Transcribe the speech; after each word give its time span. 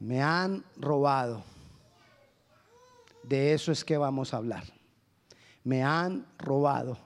Me 0.00 0.22
han 0.22 0.64
robado. 0.76 1.44
De 3.22 3.52
eso 3.52 3.70
es 3.70 3.84
que 3.84 3.96
vamos 3.96 4.34
a 4.34 4.38
hablar. 4.38 4.64
Me 5.62 5.82
han 5.84 6.26
robado. 6.38 6.98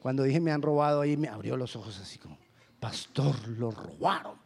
Cuando 0.00 0.24
dije 0.24 0.40
me 0.40 0.50
han 0.50 0.62
robado 0.62 1.02
ahí 1.02 1.16
me 1.16 1.28
abrió 1.28 1.56
los 1.56 1.76
ojos 1.76 2.00
así 2.00 2.18
como, 2.18 2.36
pastor, 2.80 3.46
lo 3.46 3.70
robaron. 3.70 4.36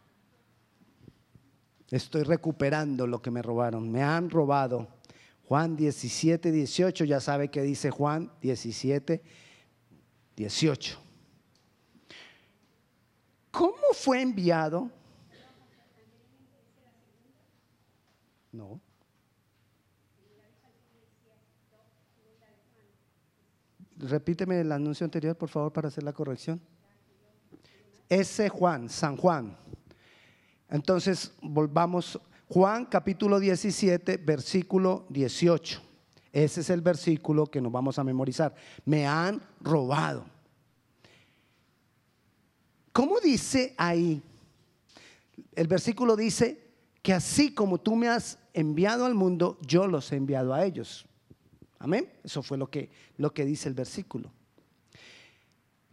Estoy 1.89 2.23
recuperando 2.23 3.07
lo 3.07 3.21
que 3.21 3.31
me 3.31 3.41
robaron. 3.41 3.89
Me 3.89 4.03
han 4.03 4.29
robado. 4.29 4.87
Juan 5.47 5.77
17, 5.77 6.51
18, 6.51 7.05
ya 7.05 7.21
sabe 7.21 7.47
que 7.49 7.61
dice 7.61 7.89
Juan 7.89 8.29
17, 8.41 9.23
18. 10.35 10.99
¿Cómo 13.51 13.93
fue 13.93 14.21
enviado? 14.21 14.91
No. 18.57 18.81
Repíteme 23.97 24.59
el 24.61 24.71
anuncio 24.71 25.03
anterior, 25.03 25.37
por 25.37 25.47
favor, 25.47 25.71
para 25.71 25.89
hacer 25.89 26.03
la 26.03 26.11
corrección. 26.11 26.59
Ese 28.09 28.49
Juan, 28.49 28.89
San 28.89 29.15
Juan. 29.15 29.55
Entonces, 30.69 31.33
volvamos. 31.39 32.19
Juan 32.49 32.85
capítulo 32.85 33.39
17, 33.39 34.17
versículo 34.17 35.05
18. 35.09 35.79
Ese 36.31 36.61
es 36.61 36.69
el 36.71 36.81
versículo 36.81 37.45
que 37.45 37.61
nos 37.61 37.71
vamos 37.71 37.99
a 37.99 38.03
memorizar. 38.03 38.55
Me 38.85 39.05
han 39.05 39.39
robado. 39.59 40.25
¿Cómo 42.91 43.19
dice 43.19 43.75
ahí? 43.77 44.23
El 45.53 45.67
versículo 45.67 46.15
dice 46.15 46.67
que 47.07 47.13
así 47.13 47.53
como 47.53 47.77
tú 47.77 47.95
me 47.95 48.09
has 48.09 48.37
enviado 48.59 49.05
al 49.05 49.15
mundo, 49.15 49.57
yo 49.61 49.87
los 49.87 50.11
he 50.11 50.15
enviado 50.15 50.53
a 50.53 50.65
ellos. 50.65 51.05
Amén. 51.79 52.11
Eso 52.23 52.41
fue 52.41 52.57
lo 52.57 52.69
que, 52.69 52.89
lo 53.17 53.33
que 53.33 53.45
dice 53.45 53.69
el 53.69 53.75
versículo. 53.75 54.31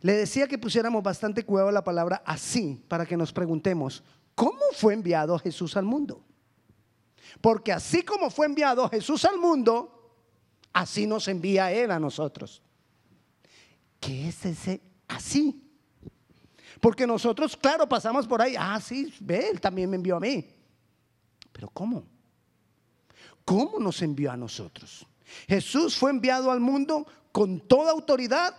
Le 0.00 0.14
decía 0.14 0.47
que 0.48 0.58
pusiéramos 0.58 1.03
bastante 1.03 1.44
cuidado 1.44 1.69
a 1.69 1.72
la 1.72 1.84
palabra 1.84 2.22
así 2.27 2.83
para 2.88 3.06
que 3.06 3.16
nos 3.16 3.33
preguntemos, 3.33 4.03
¿cómo 4.34 4.61
fue 4.72 4.94
enviado 4.94 5.38
Jesús 5.38 5.77
al 5.77 5.84
mundo? 5.84 6.22
Porque 7.41 7.72
así 7.72 8.03
como 8.03 8.30
fue 8.30 8.47
enviado 8.47 8.88
Jesús 8.88 9.25
al 9.25 9.38
mundo, 9.38 10.14
así 10.72 11.06
nos 11.06 11.28
envía 11.28 11.72
Él 11.72 11.91
a 11.91 11.98
nosotros. 11.98 12.62
¿Qué 14.00 14.28
es 14.28 14.44
ese 14.44 14.83
así? 15.08 15.60
Porque 16.81 17.06
nosotros, 17.06 17.56
claro, 17.56 17.88
pasamos 17.88 18.27
por 18.27 18.42
ahí, 18.42 18.55
ah, 18.58 18.78
sí, 18.81 19.12
ve, 19.20 19.48
Él 19.50 19.60
también 19.60 19.88
me 19.88 19.97
envió 19.97 20.16
a 20.16 20.20
mí. 20.20 20.47
Pero 21.50 21.70
¿cómo? 21.70 22.13
¿Cómo 23.45 23.78
nos 23.78 24.00
envió 24.03 24.33
a 24.33 24.37
nosotros? 24.37 25.06
Jesús 25.47 25.97
fue 25.97 26.11
enviado 26.11 26.50
al 26.50 26.61
mundo 26.61 27.06
con 27.33 27.61
toda 27.61 27.92
autoridad 27.92 28.56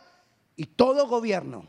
y 0.56 0.66
todo 0.66 1.08
gobierno. 1.08 1.68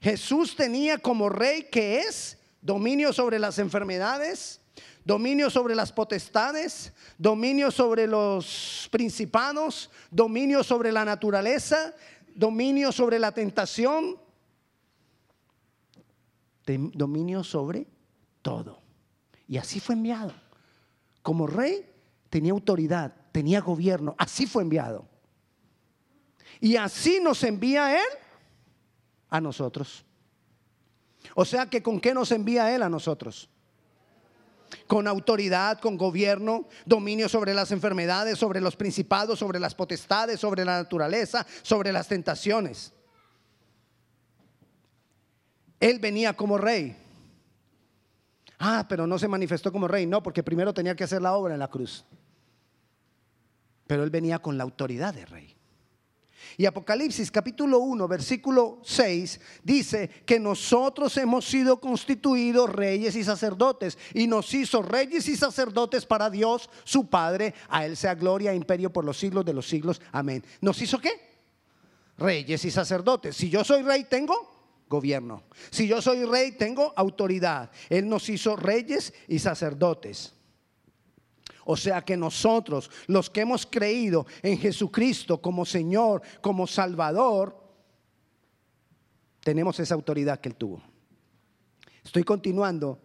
Jesús 0.00 0.56
tenía 0.56 0.98
como 0.98 1.28
rey 1.28 1.68
que 1.70 2.00
es 2.00 2.38
dominio 2.60 3.12
sobre 3.12 3.38
las 3.38 3.58
enfermedades, 3.58 4.60
dominio 5.04 5.50
sobre 5.50 5.74
las 5.74 5.92
potestades, 5.92 6.92
dominio 7.18 7.70
sobre 7.70 8.06
los 8.06 8.88
principados, 8.90 9.90
dominio 10.10 10.64
sobre 10.64 10.90
la 10.90 11.04
naturaleza, 11.04 11.94
dominio 12.34 12.90
sobre 12.90 13.18
la 13.18 13.32
tentación, 13.32 14.16
dominio 16.64 17.44
sobre 17.44 17.86
todo. 18.40 18.80
Y 19.46 19.58
así 19.58 19.80
fue 19.80 19.94
enviado. 19.94 20.32
Como 21.22 21.46
rey 21.46 21.88
tenía 22.28 22.52
autoridad, 22.52 23.14
tenía 23.30 23.60
gobierno, 23.60 24.14
así 24.18 24.46
fue 24.46 24.62
enviado. 24.62 25.08
Y 26.60 26.76
así 26.76 27.20
nos 27.20 27.42
envía 27.44 27.96
Él 27.96 28.18
a 29.28 29.40
nosotros. 29.40 30.04
O 31.34 31.44
sea 31.44 31.66
que 31.66 31.82
con 31.82 32.00
qué 32.00 32.14
nos 32.14 32.30
envía 32.32 32.74
Él 32.74 32.82
a 32.82 32.88
nosotros? 32.88 33.48
Con 34.86 35.06
autoridad, 35.06 35.80
con 35.80 35.96
gobierno, 35.96 36.66
dominio 36.86 37.28
sobre 37.28 37.54
las 37.54 37.72
enfermedades, 37.72 38.38
sobre 38.38 38.60
los 38.60 38.76
principados, 38.76 39.38
sobre 39.38 39.60
las 39.60 39.74
potestades, 39.74 40.40
sobre 40.40 40.64
la 40.64 40.78
naturaleza, 40.78 41.46
sobre 41.62 41.92
las 41.92 42.08
tentaciones. 42.08 42.92
Él 45.78 45.98
venía 45.98 46.34
como 46.34 46.58
rey. 46.58 46.96
Ah, 48.64 48.86
pero 48.88 49.08
no 49.08 49.18
se 49.18 49.26
manifestó 49.26 49.72
como 49.72 49.88
rey, 49.88 50.06
no, 50.06 50.22
porque 50.22 50.44
primero 50.44 50.72
tenía 50.72 50.94
que 50.94 51.02
hacer 51.02 51.20
la 51.20 51.34
obra 51.34 51.54
en 51.54 51.58
la 51.58 51.66
cruz. 51.66 52.04
Pero 53.88 54.04
él 54.04 54.10
venía 54.10 54.38
con 54.38 54.56
la 54.56 54.62
autoridad 54.62 55.12
de 55.12 55.26
rey. 55.26 55.56
Y 56.56 56.66
Apocalipsis 56.66 57.32
capítulo 57.32 57.80
1, 57.80 58.06
versículo 58.06 58.78
6 58.84 59.40
dice 59.64 60.08
que 60.24 60.38
nosotros 60.38 61.16
hemos 61.16 61.44
sido 61.44 61.80
constituidos 61.80 62.70
reyes 62.70 63.16
y 63.16 63.24
sacerdotes 63.24 63.98
y 64.14 64.28
nos 64.28 64.54
hizo 64.54 64.80
reyes 64.80 65.26
y 65.26 65.36
sacerdotes 65.36 66.06
para 66.06 66.30
Dios, 66.30 66.70
su 66.84 67.08
Padre. 67.08 67.54
A 67.68 67.84
Él 67.84 67.96
sea 67.96 68.14
gloria 68.14 68.52
e 68.52 68.56
imperio 68.56 68.92
por 68.92 69.04
los 69.04 69.18
siglos 69.18 69.44
de 69.44 69.54
los 69.54 69.66
siglos. 69.66 70.00
Amén. 70.12 70.44
¿Nos 70.60 70.80
hizo 70.80 71.00
qué? 71.00 71.10
Reyes 72.16 72.64
y 72.64 72.70
sacerdotes. 72.70 73.34
Si 73.34 73.50
yo 73.50 73.64
soy 73.64 73.82
rey, 73.82 74.04
tengo 74.04 74.51
gobierno. 74.92 75.44
Si 75.70 75.88
yo 75.88 76.02
soy 76.02 76.24
rey, 76.26 76.52
tengo 76.52 76.92
autoridad. 76.94 77.70
Él 77.88 78.08
nos 78.08 78.28
hizo 78.28 78.56
reyes 78.56 79.14
y 79.26 79.38
sacerdotes. 79.38 80.34
O 81.64 81.76
sea 81.76 82.02
que 82.02 82.16
nosotros, 82.16 82.90
los 83.06 83.30
que 83.30 83.40
hemos 83.40 83.64
creído 83.64 84.26
en 84.42 84.58
Jesucristo 84.58 85.40
como 85.40 85.64
Señor, 85.64 86.20
como 86.42 86.66
Salvador, 86.66 87.56
tenemos 89.40 89.80
esa 89.80 89.94
autoridad 89.94 90.40
que 90.40 90.50
Él 90.50 90.56
tuvo. 90.56 90.82
Estoy 92.04 92.24
continuando 92.24 93.00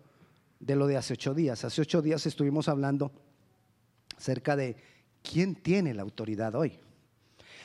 de 0.59 0.75
lo 0.75 0.87
de 0.87 0.97
hace 0.97 1.13
ocho 1.13 1.33
días. 1.33 1.63
Hace 1.63 1.81
ocho 1.81 2.01
días 2.01 2.25
estuvimos 2.25 2.67
hablando 2.67 3.11
acerca 4.17 4.57
de 4.57 4.75
quién 5.21 5.55
tiene 5.55 5.93
la 5.93 6.01
autoridad 6.01 6.53
hoy. 6.55 6.79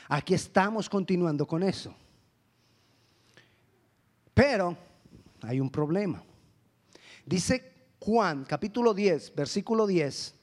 Aquí 0.07 0.33
estamos 0.33 0.89
continuando 0.89 1.45
con 1.45 1.63
eso. 1.63 1.93
Pero 4.33 4.75
hay 5.41 5.59
un 5.59 5.69
problema. 5.69 6.23
Dice 7.25 7.73
Juan 7.99 8.45
capítulo 8.45 8.93
10, 8.93 9.35
versículo 9.35 9.87
10 9.87 10.35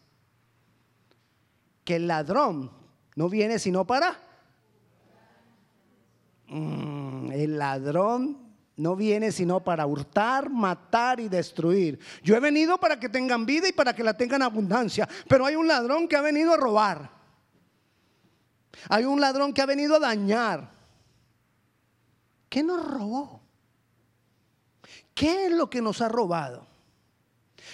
que 1.85 1.97
el 1.97 2.07
ladrón 2.07 2.71
no 3.17 3.29
viene 3.29 3.59
sino 3.59 3.87
para... 3.87 4.17
Mm, 6.47 7.31
el 7.33 7.59
ladrón 7.59 8.51
no 8.77 8.97
viene 8.97 9.31
sino 9.31 9.63
para 9.63 9.87
hurtar, 9.87 10.51
matar 10.51 11.21
y 11.21 11.29
destruir. 11.29 11.99
Yo 12.23 12.35
he 12.35 12.41
venido 12.41 12.79
para 12.79 12.99
que 12.99 13.09
tengan 13.09 13.45
vida 13.45 13.69
y 13.69 13.73
para 13.73 13.95
que 13.95 14.03
la 14.03 14.17
tengan 14.17 14.43
abundancia, 14.43 15.09
pero 15.29 15.45
hay 15.45 15.55
un 15.55 15.69
ladrón 15.69 16.09
que 16.09 16.17
ha 16.17 16.23
venido 16.23 16.53
a 16.55 16.57
robar. 16.57 17.11
Hay 18.89 19.05
un 19.05 19.21
ladrón 19.21 19.53
que 19.53 19.61
ha 19.61 19.67
venido 19.67 19.97
a 19.97 20.01
dañar. 20.01 20.71
¿Qué 22.49 22.63
nos 22.63 22.85
robó? 22.85 23.40
¿Qué 25.21 25.45
es 25.45 25.53
lo 25.53 25.69
que 25.69 25.83
nos 25.83 26.01
ha 26.01 26.09
robado? 26.09 26.67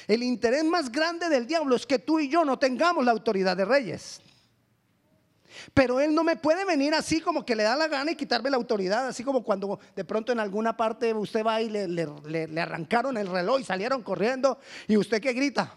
El 0.09 0.25
interés 0.25 0.65
más 0.65 0.91
grande 0.91 1.29
del 1.29 1.47
diablo 1.47 1.77
es 1.77 1.87
que 1.87 2.01
tú 2.01 2.19
y 2.19 2.29
yo 2.29 2.45
no 2.45 2.59
tengamos 2.59 3.05
la 3.05 3.13
autoridad 3.13 3.57
de 3.57 3.65
reyes. 3.65 4.21
Pero 5.73 6.01
él 6.01 6.13
no 6.13 6.25
me 6.25 6.35
puede 6.35 6.65
venir 6.65 6.93
así 6.93 7.21
como 7.21 7.47
que 7.47 7.55
le 7.55 7.63
da 7.63 7.77
la 7.77 7.87
gana 7.87 8.11
y 8.11 8.17
quitarme 8.17 8.51
la 8.51 8.57
autoridad, 8.57 9.07
así 9.07 9.23
como 9.23 9.45
cuando 9.45 9.79
de 9.95 10.05
pronto 10.05 10.33
en 10.33 10.41
alguna 10.41 10.77
parte 10.77 11.15
usted 11.15 11.47
va 11.47 11.63
y 11.63 11.69
le, 11.69 12.61
arrancaron 12.61 13.17
el 13.17 13.29
reloj 13.29 13.61
y 13.61 13.65
salieron 13.65 14.03
corriendo 14.03 14.59
y 14.89 14.97
usted 14.97 15.23
que 15.23 15.33
grita. 15.33 15.73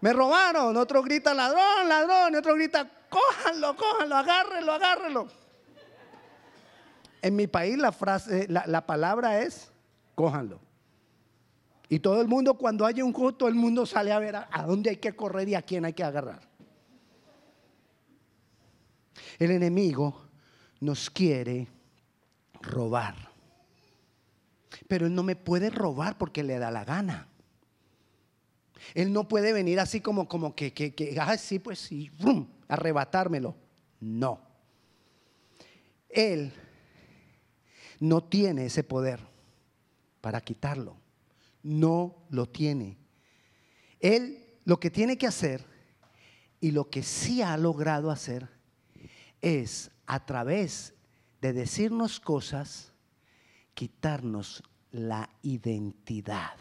Me 0.00 0.12
robaron, 0.12 0.76
otro 0.76 1.00
grita 1.00 1.32
ladrón, 1.32 1.88
ladrón, 1.88 2.34
y 2.34 2.36
otro 2.38 2.56
grita, 2.56 2.90
cójanlo, 3.08 3.76
cójanlo, 3.76 4.16
agárrelo, 4.16 4.72
agárrelo. 4.72 5.47
En 7.22 7.36
mi 7.36 7.46
país 7.46 7.76
la 7.78 7.92
frase, 7.92 8.46
la, 8.48 8.64
la 8.66 8.86
palabra 8.86 9.40
es 9.42 9.70
cójanlo. 10.14 10.60
Y 11.88 12.00
todo 12.00 12.20
el 12.20 12.28
mundo, 12.28 12.54
cuando 12.54 12.84
haya 12.84 13.04
un 13.04 13.12
juego, 13.12 13.34
todo 13.34 13.48
el 13.48 13.54
mundo 13.54 13.86
sale 13.86 14.12
a 14.12 14.18
ver 14.18 14.36
a, 14.36 14.64
dónde 14.66 14.90
hay 14.90 14.96
que 14.96 15.16
correr 15.16 15.48
y 15.48 15.54
a 15.54 15.62
quién 15.62 15.84
hay 15.84 15.94
que 15.94 16.04
agarrar. 16.04 16.40
El 19.38 19.52
enemigo 19.52 20.26
nos 20.80 21.08
quiere 21.08 21.66
robar. 22.60 23.14
Pero 24.86 25.06
él 25.06 25.14
no 25.14 25.22
me 25.22 25.34
puede 25.34 25.70
robar 25.70 26.18
porque 26.18 26.42
le 26.42 26.58
da 26.58 26.70
la 26.70 26.84
gana. 26.84 27.28
Él 28.94 29.12
no 29.12 29.26
puede 29.26 29.52
venir 29.52 29.80
así 29.80 30.00
como, 30.00 30.28
como 30.28 30.54
que, 30.54 30.72
que, 30.72 30.94
que 30.94 31.18
ah, 31.18 31.36
sí, 31.38 31.58
pues 31.58 31.78
sí, 31.78 32.10
arrebatármelo. 32.68 33.54
No. 34.00 34.40
Él 36.10 36.52
no 38.00 38.22
tiene 38.24 38.66
ese 38.66 38.84
poder 38.84 39.20
para 40.20 40.40
quitarlo 40.40 40.96
no 41.62 42.16
lo 42.30 42.46
tiene. 42.46 42.96
Él 44.00 44.44
lo 44.64 44.78
que 44.78 44.90
tiene 44.90 45.18
que 45.18 45.26
hacer 45.26 45.64
y 46.60 46.70
lo 46.70 46.90
que 46.90 47.02
sí 47.02 47.42
ha 47.42 47.56
logrado 47.56 48.10
hacer 48.10 48.48
es 49.40 49.90
a 50.06 50.24
través 50.24 50.94
de 51.40 51.52
decirnos 51.52 52.20
cosas, 52.20 52.92
quitarnos 53.74 54.62
la 54.90 55.30
identidad 55.42 56.56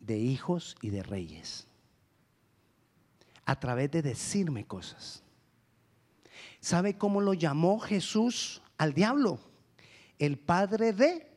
de 0.00 0.18
hijos 0.18 0.76
y 0.80 0.90
de 0.90 1.02
reyes. 1.02 1.66
A 3.46 3.58
través 3.58 3.90
de 3.90 4.02
decirme 4.02 4.66
cosas. 4.66 5.22
¿Sabe 6.60 6.96
cómo 6.96 7.20
lo 7.20 7.34
llamó 7.34 7.78
Jesús 7.78 8.62
al 8.78 8.94
diablo? 8.94 9.38
El 10.18 10.38
padre 10.38 10.92
de... 10.92 11.30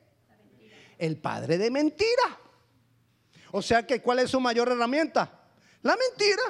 El 0.97 1.17
padre 1.17 1.57
de 1.57 1.69
mentira. 1.69 2.39
O 3.51 3.61
sea 3.61 3.85
que, 3.85 4.01
¿cuál 4.01 4.19
es 4.19 4.31
su 4.31 4.39
mayor 4.39 4.69
herramienta? 4.69 5.31
La 5.83 5.95
mentira. 5.95 6.41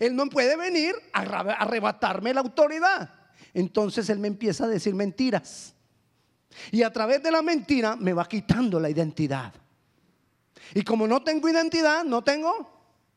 Él 0.00 0.16
no 0.16 0.26
puede 0.26 0.56
venir 0.56 0.94
a 1.12 1.20
arrebatarme 1.20 2.34
la 2.34 2.40
autoridad. 2.40 3.14
Entonces 3.54 4.08
Él 4.10 4.18
me 4.18 4.28
empieza 4.28 4.64
a 4.64 4.68
decir 4.68 4.94
mentiras. 4.94 5.74
Y 6.72 6.82
a 6.82 6.92
través 6.92 7.22
de 7.22 7.30
la 7.30 7.42
mentira 7.42 7.96
me 7.96 8.12
va 8.12 8.26
quitando 8.26 8.80
la 8.80 8.90
identidad. 8.90 9.54
Y 10.74 10.82
como 10.82 11.06
no 11.06 11.22
tengo 11.22 11.48
identidad, 11.48 12.04
no 12.04 12.22
tengo 12.22 12.68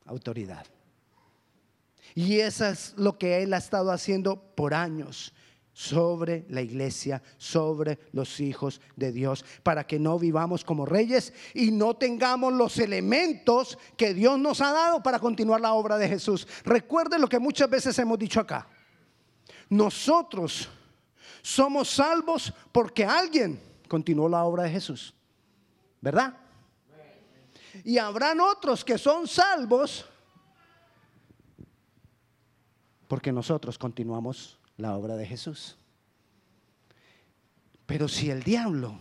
autoridad. 0.06 0.66
Y 2.14 2.40
eso 2.40 2.66
es 2.66 2.94
lo 2.98 3.18
que 3.18 3.42
Él 3.42 3.54
ha 3.54 3.58
estado 3.58 3.92
haciendo 3.92 4.38
por 4.56 4.74
años 4.74 5.34
sobre 5.82 6.46
la 6.50 6.62
iglesia, 6.62 7.24
sobre 7.38 7.98
los 8.12 8.40
hijos 8.40 8.80
de 8.96 9.12
Dios, 9.12 9.44
para 9.64 9.88
que 9.88 9.98
no 9.98 10.20
vivamos 10.20 10.64
como 10.64 10.86
reyes 10.86 11.34
y 11.56 11.72
no 11.72 11.96
tengamos 11.96 12.54
los 12.54 12.78
elementos 12.78 13.80
que 13.98 14.14
Dios 14.14 14.38
nos 14.38 14.62
ha 14.62 14.72
dado 14.72 15.02
para 15.02 15.18
continuar 15.18 15.60
la 15.60 15.74
obra 15.74 15.98
de 15.98 16.08
Jesús. 16.08 16.48
Recuerden 16.64 17.20
lo 17.20 17.28
que 17.28 17.40
muchas 17.40 17.68
veces 17.68 17.98
hemos 17.98 18.20
dicho 18.20 18.40
acá. 18.40 18.68
Nosotros 19.70 20.70
somos 21.42 21.90
salvos 21.90 22.54
porque 22.72 23.04
alguien 23.04 23.60
continuó 23.88 24.30
la 24.30 24.44
obra 24.44 24.66
de 24.66 24.70
Jesús. 24.70 25.16
¿Verdad? 26.00 26.38
Y 27.84 27.98
habrán 27.98 28.40
otros 28.40 28.86
que 28.86 29.00
son 29.00 29.28
salvos 29.28 30.06
porque 33.08 33.32
nosotros 33.32 33.80
continuamos 33.80 34.61
la 34.78 34.96
obra 34.96 35.16
de 35.16 35.26
Jesús. 35.26 35.78
Pero 37.86 38.08
si 38.08 38.30
el 38.30 38.44
diablo 38.44 39.00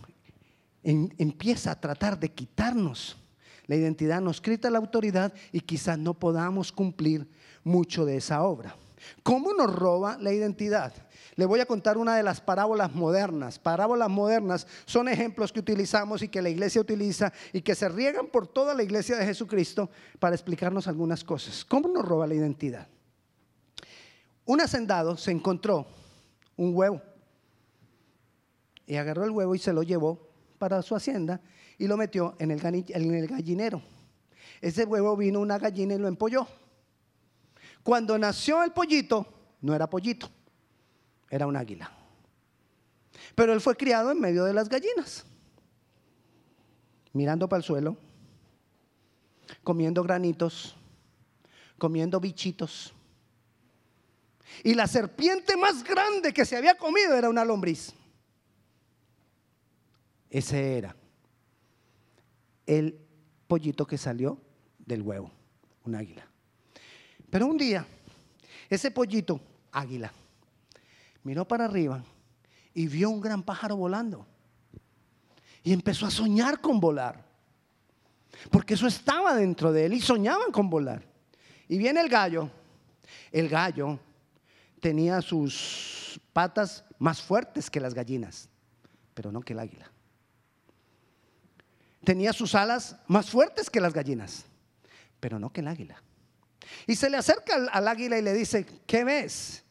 empieza 0.83 1.71
a 1.71 1.79
tratar 1.79 2.19
de 2.19 2.29
quitarnos 2.29 3.17
la 3.67 3.75
identidad, 3.75 4.19
nos 4.19 4.41
quita 4.41 4.69
la 4.69 4.79
autoridad 4.79 5.33
y 5.51 5.61
quizás 5.61 5.97
no 5.97 6.13
podamos 6.13 6.71
cumplir 6.71 7.27
mucho 7.63 8.05
de 8.05 8.17
esa 8.17 8.43
obra. 8.43 8.75
¿Cómo 9.23 9.53
nos 9.53 9.73
roba 9.73 10.17
la 10.19 10.33
identidad? 10.33 10.93
Le 11.35 11.45
voy 11.45 11.59
a 11.59 11.65
contar 11.65 11.97
una 11.97 12.15
de 12.15 12.23
las 12.23 12.41
parábolas 12.41 12.93
modernas. 12.93 13.57
Parábolas 13.57 14.09
modernas 14.09 14.67
son 14.85 15.07
ejemplos 15.07 15.51
que 15.51 15.59
utilizamos 15.59 16.21
y 16.21 16.27
que 16.27 16.41
la 16.41 16.49
iglesia 16.49 16.81
utiliza 16.81 17.31
y 17.53 17.61
que 17.61 17.75
se 17.75 17.89
riegan 17.89 18.27
por 18.27 18.47
toda 18.47 18.73
la 18.73 18.83
iglesia 18.83 19.17
de 19.17 19.25
Jesucristo 19.25 19.89
para 20.19 20.35
explicarnos 20.35 20.87
algunas 20.87 21.23
cosas. 21.23 21.63
¿Cómo 21.65 21.87
nos 21.87 22.05
roba 22.05 22.27
la 22.27 22.35
identidad? 22.35 22.87
Un 24.45 24.61
hacendado 24.61 25.17
se 25.17 25.31
encontró 25.31 25.85
un 26.57 26.75
huevo 26.75 27.01
y 28.85 28.95
agarró 28.95 29.23
el 29.23 29.31
huevo 29.31 29.55
y 29.55 29.59
se 29.59 29.73
lo 29.73 29.83
llevó 29.83 30.27
para 30.57 30.81
su 30.81 30.95
hacienda 30.95 31.41
y 31.77 31.87
lo 31.87 31.97
metió 31.97 32.35
en 32.39 32.51
el, 32.51 32.59
gallinero. 33.27 33.81
Ese 34.59 34.83
huevo 34.83 35.15
vino 35.15 35.39
una 35.39 35.57
gallina 35.57 35.95
y 35.95 35.97
lo 35.97 36.07
empolló. 36.07 36.47
Cuando 37.83 38.17
nació 38.17 38.63
el 38.63 38.71
pollito, 38.71 39.25
no 39.61 39.73
era 39.73 39.89
pollito, 39.89 40.29
era 41.29 41.47
un 41.47 41.55
águila. 41.55 41.91
Pero 43.33 43.53
él 43.53 43.61
fue 43.61 43.75
criado 43.75 44.11
en 44.11 44.19
medio 44.19 44.43
de 44.43 44.53
las 44.53 44.69
gallinas, 44.69 45.25
mirando 47.13 47.47
para 47.47 47.59
el 47.59 47.63
suelo, 47.63 47.97
comiendo 49.63 50.03
granitos, 50.03 50.75
comiendo 51.77 52.19
bichitos 52.19 52.93
y 54.63 54.73
la 54.73 54.87
serpiente 54.87 55.57
más 55.57 55.83
grande 55.83 56.33
que 56.33 56.45
se 56.45 56.55
había 56.55 56.75
comido 56.75 57.15
era 57.15 57.29
una 57.29 57.45
lombriz. 57.45 57.93
Ese 60.29 60.77
era 60.77 60.95
el 62.65 62.97
pollito 63.47 63.85
que 63.85 63.97
salió 63.97 64.39
del 64.79 65.01
huevo, 65.01 65.31
un 65.83 65.95
águila. 65.95 66.25
Pero 67.29 67.47
un 67.47 67.57
día, 67.57 67.85
ese 68.69 68.91
pollito, 68.91 69.41
águila, 69.71 70.11
miró 71.23 71.47
para 71.47 71.65
arriba 71.65 72.03
y 72.73 72.87
vio 72.87 73.09
un 73.09 73.19
gran 73.19 73.43
pájaro 73.43 73.75
volando. 73.75 74.25
Y 75.63 75.73
empezó 75.73 76.05
a 76.05 76.11
soñar 76.11 76.61
con 76.61 76.79
volar. 76.79 77.23
Porque 78.49 78.73
eso 78.73 78.87
estaba 78.87 79.35
dentro 79.35 79.71
de 79.71 79.85
él 79.85 79.93
y 79.93 80.01
soñaban 80.01 80.51
con 80.51 80.69
volar. 80.69 81.03
Y 81.67 81.77
viene 81.77 82.01
el 82.01 82.09
gallo. 82.09 82.49
El 83.31 83.49
gallo 83.49 83.99
tenía 84.81 85.21
sus 85.21 86.19
patas 86.33 86.83
más 86.99 87.21
fuertes 87.21 87.69
que 87.69 87.79
las 87.79 87.93
gallinas, 87.93 88.49
pero 89.13 89.31
no 89.31 89.41
que 89.41 89.53
el 89.53 89.59
águila. 89.59 89.89
Tenía 92.03 92.33
sus 92.33 92.55
alas 92.55 92.97
más 93.07 93.29
fuertes 93.29 93.69
que 93.69 93.79
las 93.79 93.93
gallinas, 93.93 94.45
pero 95.19 95.39
no 95.39 95.53
que 95.53 95.61
el 95.61 95.67
águila. 95.67 96.01
Y 96.87 96.95
se 96.95 97.09
le 97.09 97.17
acerca 97.17 97.55
al, 97.71 97.87
águila 97.87 98.17
y 98.17 98.21
le 98.21 98.33
dice, 98.33 98.65
¿qué 98.87 99.03
ves? 99.03 99.63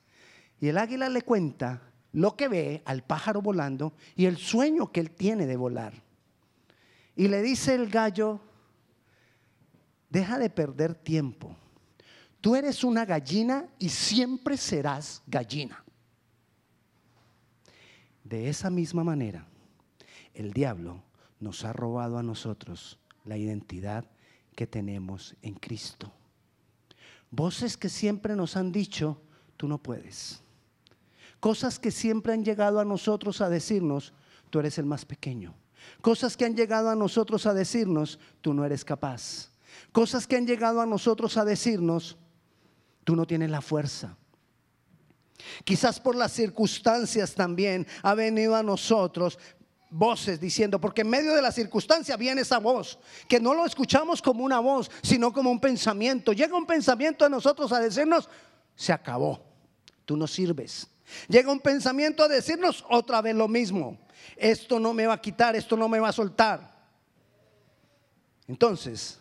Y 0.60 0.68
el 0.68 0.78
águila 0.78 1.08
le 1.08 1.22
cuenta 1.22 1.82
lo 2.12 2.36
que 2.36 2.48
ve 2.48 2.82
al 2.84 3.02
pájaro 3.02 3.42
volando 3.42 3.94
y 4.14 4.26
el 4.26 4.36
sueño 4.36 4.92
que 4.92 5.00
él 5.00 5.10
tiene 5.10 5.46
de 5.46 5.56
volar. 5.56 5.92
Y 7.16 7.28
le 7.28 7.42
dice 7.42 7.74
el 7.74 7.90
gallo, 7.90 8.40
deja 10.08 10.38
de 10.38 10.50
perder 10.50 10.94
tiempo. 10.94 11.56
Tú 12.40 12.56
eres 12.56 12.84
una 12.84 13.04
gallina 13.04 13.68
y 13.78 13.88
siempre 13.88 14.56
serás 14.56 15.22
gallina. 15.26 15.84
De 18.24 18.48
esa 18.48 18.70
misma 18.70 19.04
manera, 19.04 19.46
el 20.34 20.52
diablo 20.52 21.02
nos 21.38 21.64
ha 21.64 21.72
robado 21.72 22.16
a 22.18 22.22
nosotros 22.22 22.98
la 23.24 23.36
identidad 23.36 24.04
que 24.54 24.66
tenemos 24.66 25.34
en 25.42 25.54
Cristo. 25.54 26.12
Voces 27.30 27.76
que 27.76 27.88
siempre 27.88 28.34
nos 28.34 28.56
han 28.56 28.72
dicho, 28.72 29.20
tú 29.56 29.68
no 29.68 29.78
puedes. 29.78 30.42
Cosas 31.40 31.78
que 31.78 31.90
siempre 31.90 32.32
han 32.32 32.44
llegado 32.44 32.80
a 32.80 32.84
nosotros 32.84 33.40
a 33.40 33.48
decirnos, 33.48 34.12
tú 34.50 34.60
eres 34.60 34.78
el 34.78 34.86
más 34.86 35.04
pequeño. 35.04 35.54
Cosas 36.00 36.36
que 36.36 36.44
han 36.44 36.56
llegado 36.56 36.90
a 36.90 36.96
nosotros 36.96 37.46
a 37.46 37.54
decirnos, 37.54 38.18
tú 38.40 38.52
no 38.52 38.64
eres 38.64 38.84
capaz. 38.84 39.50
Cosas 39.92 40.26
que 40.26 40.36
han 40.36 40.46
llegado 40.46 40.80
a 40.80 40.86
nosotros 40.86 41.36
a 41.36 41.44
decirnos, 41.44 42.18
Tú 43.10 43.16
no 43.16 43.26
tienes 43.26 43.50
la 43.50 43.60
fuerza. 43.60 44.16
Quizás 45.64 45.98
por 45.98 46.14
las 46.14 46.30
circunstancias 46.30 47.34
también 47.34 47.84
ha 48.04 48.14
venido 48.14 48.54
a 48.54 48.62
nosotros 48.62 49.36
voces 49.90 50.38
diciendo, 50.38 50.80
porque 50.80 51.00
en 51.00 51.10
medio 51.10 51.34
de 51.34 51.42
la 51.42 51.50
circunstancia 51.50 52.16
viene 52.16 52.42
esa 52.42 52.58
voz, 52.58 53.00
que 53.26 53.40
no 53.40 53.52
lo 53.52 53.66
escuchamos 53.66 54.22
como 54.22 54.44
una 54.44 54.60
voz, 54.60 54.88
sino 55.02 55.32
como 55.32 55.50
un 55.50 55.58
pensamiento. 55.58 56.32
Llega 56.32 56.56
un 56.56 56.66
pensamiento 56.66 57.24
a 57.24 57.28
nosotros 57.28 57.72
a 57.72 57.80
decirnos, 57.80 58.28
se 58.76 58.92
acabó, 58.92 59.44
tú 60.04 60.16
no 60.16 60.28
sirves. 60.28 60.86
Llega 61.26 61.50
un 61.50 61.58
pensamiento 61.58 62.22
a 62.22 62.28
decirnos 62.28 62.84
otra 62.88 63.20
vez 63.20 63.34
lo 63.34 63.48
mismo, 63.48 63.98
esto 64.36 64.78
no 64.78 64.94
me 64.94 65.08
va 65.08 65.14
a 65.14 65.20
quitar, 65.20 65.56
esto 65.56 65.76
no 65.76 65.88
me 65.88 65.98
va 65.98 66.10
a 66.10 66.12
soltar. 66.12 66.78
Entonces, 68.46 69.18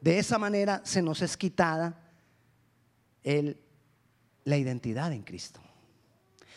de 0.00 0.20
esa 0.20 0.38
manera 0.38 0.82
se 0.84 1.02
nos 1.02 1.20
es 1.20 1.36
quitada 1.36 2.02
el, 3.24 3.58
la 4.44 4.56
identidad 4.56 5.12
en 5.12 5.22
Cristo. 5.22 5.60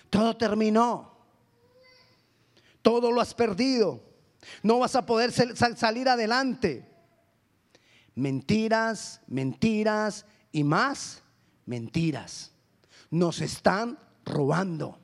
Todo 0.10 0.38
terminó. 0.38 1.18
Todo 2.82 3.12
lo 3.12 3.22
has 3.22 3.34
perdido. 3.34 4.04
No 4.62 4.80
vas 4.80 4.96
a 4.96 5.06
poder 5.06 5.32
salir 5.32 6.08
adelante. 6.08 6.88
Mentiras, 8.16 9.22
mentiras 9.28 10.26
y 10.52 10.64
más 10.64 11.24
mentiras. 11.66 12.52
Nos 13.10 13.42
están 13.42 13.98
robando. 14.26 15.00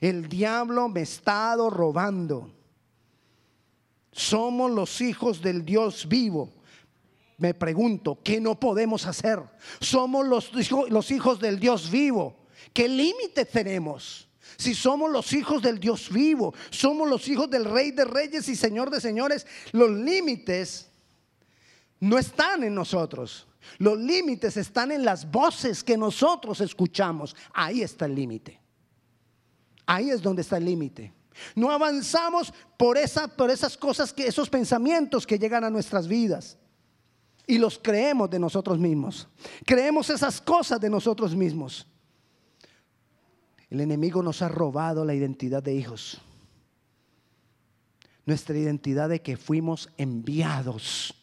El 0.00 0.28
diablo 0.28 0.88
me 0.88 1.00
ha 1.00 1.04
estado 1.04 1.70
robando. 1.70 2.54
Somos 4.12 4.70
los 4.70 5.00
hijos 5.00 5.40
del 5.40 5.64
Dios 5.64 6.06
vivo 6.08 6.57
me 7.38 7.54
pregunto, 7.54 8.18
¿qué 8.22 8.40
no 8.40 8.58
podemos 8.58 9.06
hacer? 9.06 9.40
Somos 9.80 10.26
los, 10.26 10.50
los 10.90 11.10
hijos 11.10 11.38
del 11.40 11.58
Dios 11.58 11.90
vivo. 11.90 12.36
¿Qué 12.72 12.88
límite 12.88 13.44
tenemos? 13.44 14.28
Si 14.56 14.74
somos 14.74 15.10
los 15.10 15.32
hijos 15.32 15.62
del 15.62 15.78
Dios 15.78 16.10
vivo, 16.12 16.52
somos 16.70 17.08
los 17.08 17.28
hijos 17.28 17.48
del 17.48 17.64
Rey 17.64 17.92
de 17.92 18.04
Reyes 18.04 18.48
y 18.48 18.56
Señor 18.56 18.90
de 18.90 19.00
Señores, 19.00 19.46
los 19.72 19.90
límites 19.90 20.90
no 22.00 22.18
están 22.18 22.64
en 22.64 22.74
nosotros. 22.74 23.46
Los 23.78 23.98
límites 23.98 24.56
están 24.56 24.90
en 24.90 25.04
las 25.04 25.30
voces 25.30 25.84
que 25.84 25.96
nosotros 25.96 26.60
escuchamos. 26.60 27.36
Ahí 27.52 27.82
está 27.82 28.06
el 28.06 28.16
límite. 28.16 28.60
Ahí 29.86 30.10
es 30.10 30.20
donde 30.20 30.42
está 30.42 30.56
el 30.56 30.64
límite. 30.64 31.12
No 31.54 31.70
avanzamos 31.70 32.52
por, 32.76 32.98
por 33.36 33.50
esas 33.50 33.76
cosas, 33.76 34.12
que, 34.12 34.26
esos 34.26 34.50
pensamientos 34.50 35.24
que 35.24 35.38
llegan 35.38 35.62
a 35.62 35.70
nuestras 35.70 36.08
vidas. 36.08 36.58
Y 37.48 37.58
los 37.58 37.78
creemos 37.78 38.28
de 38.30 38.38
nosotros 38.38 38.78
mismos. 38.78 39.26
Creemos 39.64 40.10
esas 40.10 40.40
cosas 40.40 40.78
de 40.78 40.90
nosotros 40.90 41.34
mismos. 41.34 41.86
El 43.70 43.80
enemigo 43.80 44.22
nos 44.22 44.42
ha 44.42 44.48
robado 44.48 45.04
la 45.04 45.14
identidad 45.14 45.62
de 45.62 45.74
hijos. 45.74 46.20
Nuestra 48.26 48.56
identidad 48.56 49.08
de 49.08 49.22
que 49.22 49.38
fuimos 49.38 49.88
enviados. 49.96 51.14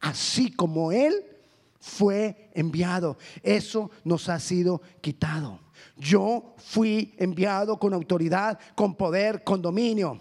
Así 0.00 0.52
como 0.52 0.92
Él 0.92 1.14
fue 1.80 2.48
enviado. 2.54 3.18
Eso 3.42 3.90
nos 4.04 4.28
ha 4.28 4.38
sido 4.38 4.80
quitado. 5.00 5.58
Yo 5.96 6.54
fui 6.58 7.12
enviado 7.18 7.76
con 7.78 7.92
autoridad, 7.92 8.58
con 8.76 8.94
poder, 8.94 9.42
con 9.42 9.60
dominio. 9.60 10.20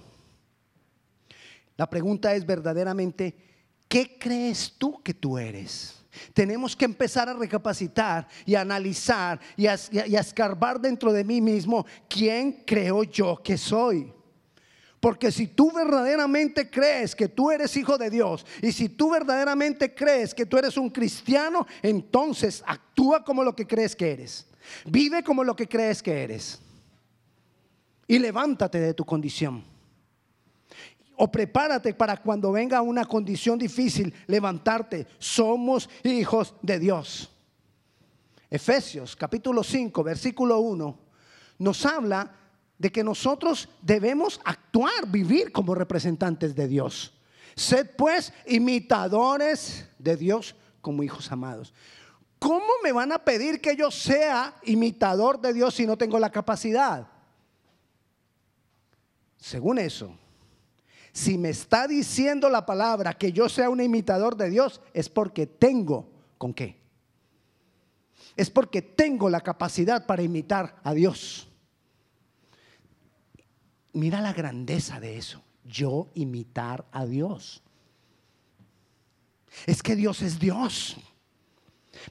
La 1.78 1.88
pregunta 1.88 2.34
es 2.34 2.46
verdaderamente, 2.48 3.51
¿qué 3.92 4.18
crees 4.18 4.74
tú 4.78 5.04
que 5.04 5.14
tú 5.14 5.38
eres? 5.38 6.02
Tenemos 6.34 6.78
que 6.78 6.86
empezar 6.86 7.28
a 7.28 7.34
recapacitar 7.34 8.26
y 8.46 8.56
a 8.56 8.62
analizar 8.62 9.38
y 9.58 9.68
a, 9.68 9.74
escarbar 9.74 10.80
dentro 10.80 11.12
de 11.12 11.26
mí 11.26 11.42
mismo 11.42 11.86
quién 12.08 12.64
creo 12.66 13.04
yo 13.04 13.42
que 13.44 13.58
soy. 13.58 14.14
Porque 15.02 15.30
si 15.30 15.48
tú 15.48 15.74
verdaderamente 15.74 16.70
crees 16.70 17.14
que 17.14 17.28
tú 17.28 17.52
eres 17.52 17.76
hijo 17.76 17.98
de 17.98 18.10
Dios 18.10 18.46
y 18.62 18.72
si 18.72 18.88
tú 18.88 19.12
verdaderamente 19.12 19.94
crees 19.94 20.34
que 20.34 20.46
tú 20.46 20.58
eres 20.58 20.78
un 20.78 20.90
cristiano, 20.90 21.68
entonces 21.82 22.64
actúa 22.66 23.26
como 23.26 23.44
lo 23.44 23.54
que 23.54 23.68
crees 23.68 23.94
que 23.94 24.14
eres. 24.14 24.48
Vive 24.86 25.22
como 25.22 25.44
lo 25.44 25.54
que 25.54 25.68
crees 25.68 26.02
que 26.02 26.24
eres. 26.24 26.62
Y 28.08 28.20
levántate 28.20 28.80
de 28.80 28.94
tu 28.94 29.04
condición. 29.04 29.66
O 31.22 31.30
prepárate 31.30 31.94
para 31.94 32.18
cuando 32.18 32.52
venga 32.52 32.82
una 32.82 33.06
condición 33.06 33.60
difícil, 33.60 34.12
levantarte. 34.26 35.06
Somos 35.20 35.88
hijos 36.04 36.56
de 36.64 36.80
Dios. 36.80 37.30
Efesios 38.50 39.16
capítulo 39.16 39.62
5, 39.64 40.04
versículo 40.04 40.60
1, 40.62 40.98
nos 41.60 41.86
habla 41.86 42.36
de 42.76 42.92
que 42.92 43.04
nosotros 43.04 43.70
debemos 43.84 44.42
actuar, 44.44 45.08
vivir 45.10 45.52
como 45.52 45.76
representantes 45.76 46.56
de 46.56 46.68
Dios. 46.68 47.14
Sed 47.54 47.92
pues 47.96 48.34
imitadores 48.48 49.88
de 50.00 50.18
Dios 50.18 50.56
como 50.82 51.04
hijos 51.04 51.32
amados. 51.32 51.72
¿Cómo 52.40 52.82
me 52.84 52.92
van 52.92 53.12
a 53.12 53.20
pedir 53.20 53.62
que 53.62 53.76
yo 53.76 53.92
sea 53.92 54.56
imitador 54.64 55.40
de 55.40 55.54
Dios 55.54 55.76
si 55.76 55.86
no 55.86 56.00
tengo 56.00 56.18
la 56.18 56.32
capacidad? 56.32 57.08
Según 59.38 59.78
eso, 59.78 60.18
si 61.14 61.38
me 61.38 61.50
está 61.50 61.88
diciendo 61.88 62.50
la 62.50 62.66
palabra 62.66 63.14
que 63.14 63.32
yo 63.32 63.50
sea 63.50 63.70
un 63.70 63.82
imitador 63.82 64.38
de 64.38 64.50
Dios, 64.50 64.82
es 64.94 65.10
porque 65.10 65.46
tengo 65.46 66.10
con 66.38 66.54
qué. 66.54 66.80
Es 68.38 68.50
porque 68.50 68.82
tengo 68.82 69.30
la 69.30 69.42
capacidad 69.42 70.06
para 70.06 70.24
imitar 70.24 70.80
a 70.84 70.94
Dios. 70.94 71.50
Mira 73.94 74.22
la 74.22 74.32
grandeza 74.32 75.00
de 75.00 75.18
eso. 75.18 75.44
Yo 75.66 76.10
imitar 76.14 76.88
a 76.92 77.06
Dios. 77.06 77.62
Es 79.68 79.84
que 79.84 79.98
Dios 79.98 80.22
es 80.22 80.40
Dios. 80.40 80.96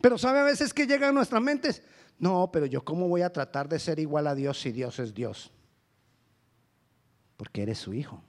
Pero 0.03 0.19
sabe 0.19 0.41
a 0.41 0.45
veces 0.45 0.75
que 0.75 0.87
llega 0.87 1.09
a 1.09 1.13
nuestras 1.13 1.41
mentes, 1.41 1.83
no, 2.19 2.51
pero 2.53 2.67
yo 2.67 2.85
cómo 2.85 3.09
voy 3.09 3.23
a 3.23 3.33
tratar 3.33 3.67
de 3.67 3.79
ser 3.79 3.99
igual 3.99 4.27
a 4.27 4.35
Dios 4.35 4.61
si 4.61 4.73
Dios 4.73 4.99
es 4.99 5.15
Dios? 5.15 5.51
Porque 7.39 7.63
eres 7.63 7.79
su 7.79 7.95
hijo. 7.95 8.23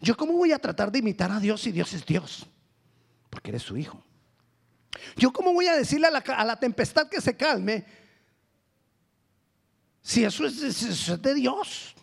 Yo 0.00 0.16
cómo 0.16 0.34
voy 0.34 0.52
a 0.52 0.58
tratar 0.58 0.90
de 0.90 0.98
imitar 0.98 1.30
a 1.30 1.40
Dios 1.40 1.62
si 1.62 1.72
Dios 1.72 1.92
es 1.92 2.04
Dios? 2.04 2.46
Porque 3.30 3.50
eres 3.50 3.62
su 3.62 3.76
hijo. 3.76 4.02
Yo 5.16 5.32
cómo 5.32 5.52
voy 5.52 5.66
a 5.66 5.76
decirle 5.76 6.08
a 6.08 6.44
la, 6.44 6.56
tempestad 6.58 7.08
que 7.08 7.20
se 7.20 7.36
calme 7.36 7.84
si 10.02 10.24
eso 10.24 10.46
es, 10.46 10.62
eso 10.62 11.14
es 11.14 11.22
de 11.22 11.34
Dios? 11.34 11.94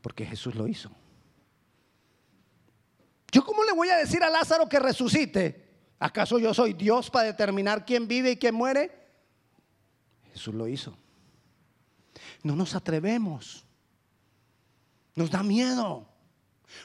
Porque 0.00 0.24
Jesús 0.24 0.54
lo 0.54 0.66
hizo. 0.66 0.90
Yo 3.30 3.44
cómo 3.44 3.64
le 3.64 3.72
voy 3.72 3.88
a 3.88 3.96
decir 3.96 4.22
a 4.22 4.30
Lázaro 4.30 4.68
que 4.68 4.78
resucite 4.78 5.64
¿Acaso 5.98 6.38
yo 6.38 6.52
soy 6.52 6.74
Dios 6.74 7.08
para 7.08 7.28
determinar 7.28 7.86
quién 7.86 8.06
vive 8.06 8.32
y 8.32 8.36
quién 8.36 8.54
muere? 8.54 8.90
Jesús 10.32 10.54
lo 10.54 10.68
hizo. 10.68 10.94
No 12.42 12.54
nos 12.54 12.74
atrevemos. 12.74 13.64
Nos 15.14 15.30
da 15.30 15.42
miedo. 15.42 16.06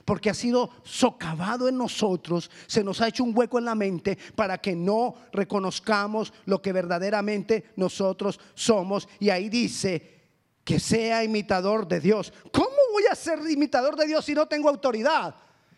Porque 0.05 0.29
ha 0.29 0.33
sido 0.33 0.69
socavado 0.83 1.67
en 1.67 1.77
nosotros, 1.77 2.49
se 2.67 2.83
nos 2.83 3.01
ha 3.01 3.07
hecho 3.07 3.23
un 3.23 3.37
hueco 3.37 3.59
en 3.59 3.65
la 3.65 3.75
mente 3.75 4.17
para 4.35 4.57
que 4.57 4.75
no 4.75 5.15
reconozcamos 5.31 6.33
lo 6.45 6.61
que 6.61 6.73
verdaderamente 6.73 7.71
nosotros 7.75 8.39
somos. 8.53 9.07
Y 9.19 9.29
ahí 9.29 9.49
dice 9.49 10.19
que 10.63 10.79
sea 10.79 11.23
imitador 11.23 11.87
de 11.87 11.99
Dios. 11.99 12.31
¿Cómo 12.51 12.69
voy 12.93 13.03
a 13.11 13.15
ser 13.15 13.39
imitador 13.49 13.95
de 13.95 14.07
Dios 14.07 14.25
si 14.25 14.33
no 14.33 14.47
tengo 14.47 14.69
autoridad? 14.69 15.35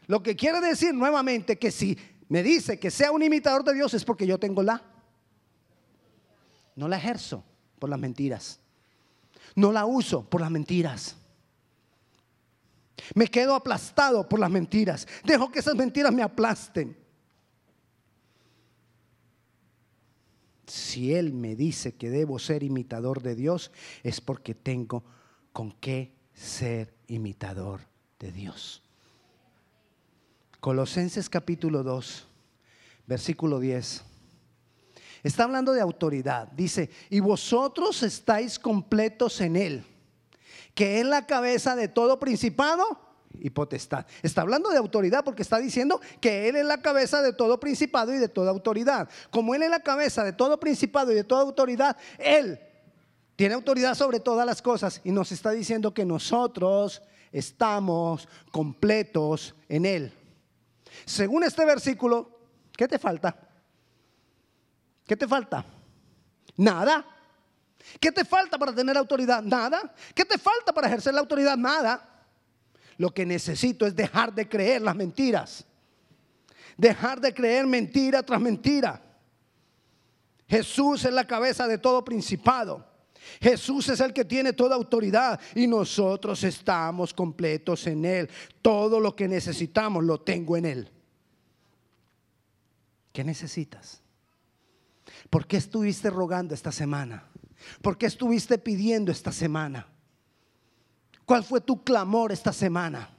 Lo 0.08 0.22
que 0.22 0.36
quiere 0.36 0.60
decir 0.60 0.94
nuevamente 0.94 1.58
que 1.58 1.72
si 1.72 1.98
me 2.28 2.44
dice 2.44 2.80
que 2.80 2.92
sea 2.92 3.12
un 3.12 3.24
imitador 3.24 3.64
de 3.64 3.74
Dios 3.74 3.94
es 3.94 4.04
porque 4.04 4.28
yo 4.28 4.38
tengo 4.38 4.64
la. 4.64 4.82
No 6.76 6.88
la 6.88 6.98
ejerzo 6.98 7.44
por 7.80 7.90
las 7.90 8.00
mentiras. 8.00 8.60
No 9.56 9.72
la 9.72 9.86
uso 9.86 10.30
por 10.30 10.42
las 10.42 10.52
mentiras. 10.52 11.16
Me 13.16 13.28
quedo 13.28 13.56
aplastado 13.56 14.28
por 14.28 14.40
las 14.40 14.50
mentiras. 14.50 15.08
Dejo 15.24 15.52
que 15.52 15.60
esas 15.60 15.76
mentiras 15.76 16.14
me 16.14 16.24
aplasten. 16.24 16.98
Si 20.68 21.14
Él 21.14 21.34
me 21.34 21.56
dice 21.56 21.96
que 21.96 22.10
debo 22.10 22.40
ser 22.40 22.64
imitador 22.64 23.22
de 23.22 23.36
Dios, 23.36 23.72
es 24.04 24.22
porque 24.22 24.56
tengo 24.56 25.04
con 25.52 25.72
qué 25.74 26.14
ser 26.34 26.94
imitador 27.08 27.82
de 28.20 28.32
Dios. 28.32 28.82
Colosenses 30.62 31.30
capítulo 31.30 31.84
2, 31.84 32.28
versículo 33.08 33.60
10. 33.60 34.04
Está 35.24 35.44
hablando 35.44 35.74
de 35.74 35.82
autoridad. 35.82 36.48
Dice, 36.52 36.90
y 37.10 37.20
vosotros 37.20 38.02
estáis 38.04 38.58
completos 38.58 39.42
en 39.42 39.56
Él, 39.56 39.84
que 40.74 41.00
es 41.00 41.06
la 41.06 41.26
cabeza 41.26 41.76
de 41.76 41.88
todo 41.88 42.20
principado 42.20 43.00
y 43.40 43.50
potestad. 43.50 44.06
Está 44.22 44.42
hablando 44.42 44.70
de 44.70 44.78
autoridad 44.78 45.24
porque 45.24 45.42
está 45.42 45.58
diciendo 45.58 46.02
que 46.20 46.50
Él 46.50 46.56
es 46.56 46.66
la 46.66 46.82
cabeza 46.82 47.22
de 47.22 47.34
todo 47.34 47.60
principado 47.60 48.14
y 48.14 48.18
de 48.18 48.30
toda 48.30 48.52
autoridad. 48.52 49.10
Como 49.30 49.56
Él 49.56 49.64
es 49.64 49.70
la 49.70 49.82
cabeza 49.82 50.24
de 50.24 50.34
todo 50.34 50.60
principado 50.60 51.12
y 51.12 51.16
de 51.16 51.24
toda 51.24 51.42
autoridad, 51.42 51.98
Él 52.18 52.60
tiene 53.36 53.56
autoridad 53.56 53.96
sobre 53.96 54.20
todas 54.20 54.46
las 54.46 54.62
cosas 54.62 55.02
y 55.04 55.12
nos 55.12 55.32
está 55.32 55.52
diciendo 55.52 55.94
que 55.94 56.06
nosotros 56.06 57.02
estamos 57.32 58.28
completos 58.52 59.56
en 59.68 59.86
Él. 59.86 60.14
Según 61.06 61.44
este 61.44 61.66
versículo, 61.66 62.40
¿qué 62.76 62.88
te 62.88 63.00
falta? 63.00 63.36
¿Qué 65.06 65.16
te 65.16 65.28
falta? 65.28 65.66
Nada. 66.58 67.11
¿Qué 68.00 68.12
te 68.12 68.26
falta 68.26 68.58
para 68.58 68.74
tener 68.74 68.98
autoridad? 68.98 69.42
Nada. 69.44 69.94
¿Qué 70.14 70.26
te 70.26 70.38
falta 70.38 70.74
para 70.74 70.88
ejercer 70.88 71.14
la 71.14 71.22
autoridad? 71.22 71.58
Nada. 71.58 72.08
Lo 72.98 73.14
que 73.14 73.26
necesito 73.26 73.86
es 73.86 73.96
dejar 73.96 74.34
de 74.34 74.48
creer 74.48 74.82
las 74.82 74.96
mentiras. 74.96 75.66
Dejar 76.78 77.20
de 77.20 77.34
creer 77.34 77.66
mentira 77.68 78.24
tras 78.24 78.40
mentira. 78.40 79.02
Jesús 80.48 81.06
es 81.06 81.14
la 81.14 81.26
cabeza 81.26 81.68
de 81.68 81.78
todo 81.78 82.04
principado. 82.04 82.86
Jesús 83.40 83.88
es 83.90 84.00
el 84.00 84.14
que 84.14 84.26
tiene 84.26 84.54
toda 84.54 84.76
autoridad 84.76 85.40
y 85.56 85.68
nosotros 85.68 86.44
estamos 86.44 87.14
completos 87.14 87.88
en 87.88 88.06
Él. 88.06 88.30
Todo 88.62 89.00
lo 89.00 89.16
que 89.16 89.28
necesitamos 89.28 90.04
lo 90.04 90.20
tengo 90.22 90.58
en 90.58 90.66
Él. 90.66 90.92
¿Qué 93.14 93.24
necesitas? 93.24 94.02
¿Por 95.30 95.46
qué 95.46 95.58
estuviste 95.58 96.10
rogando 96.10 96.54
esta 96.54 96.72
semana? 96.72 97.31
¿Por 97.82 97.98
qué 97.98 98.06
estuviste 98.06 98.58
pidiendo 98.58 99.12
esta 99.12 99.32
semana? 99.32 99.88
¿Cuál 101.26 101.44
fue 101.44 101.62
tu 101.62 101.84
clamor 101.84 102.32
esta 102.32 102.52
semana? 102.52 103.10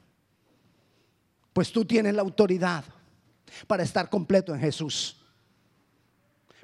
Pues 1.52 1.70
tú 1.72 1.84
tienes 1.84 2.14
la 2.14 2.22
autoridad 2.22 2.84
para 3.66 3.82
estar 3.82 4.08
completo 4.08 4.54
en 4.54 4.61
Jesús. 4.61 5.16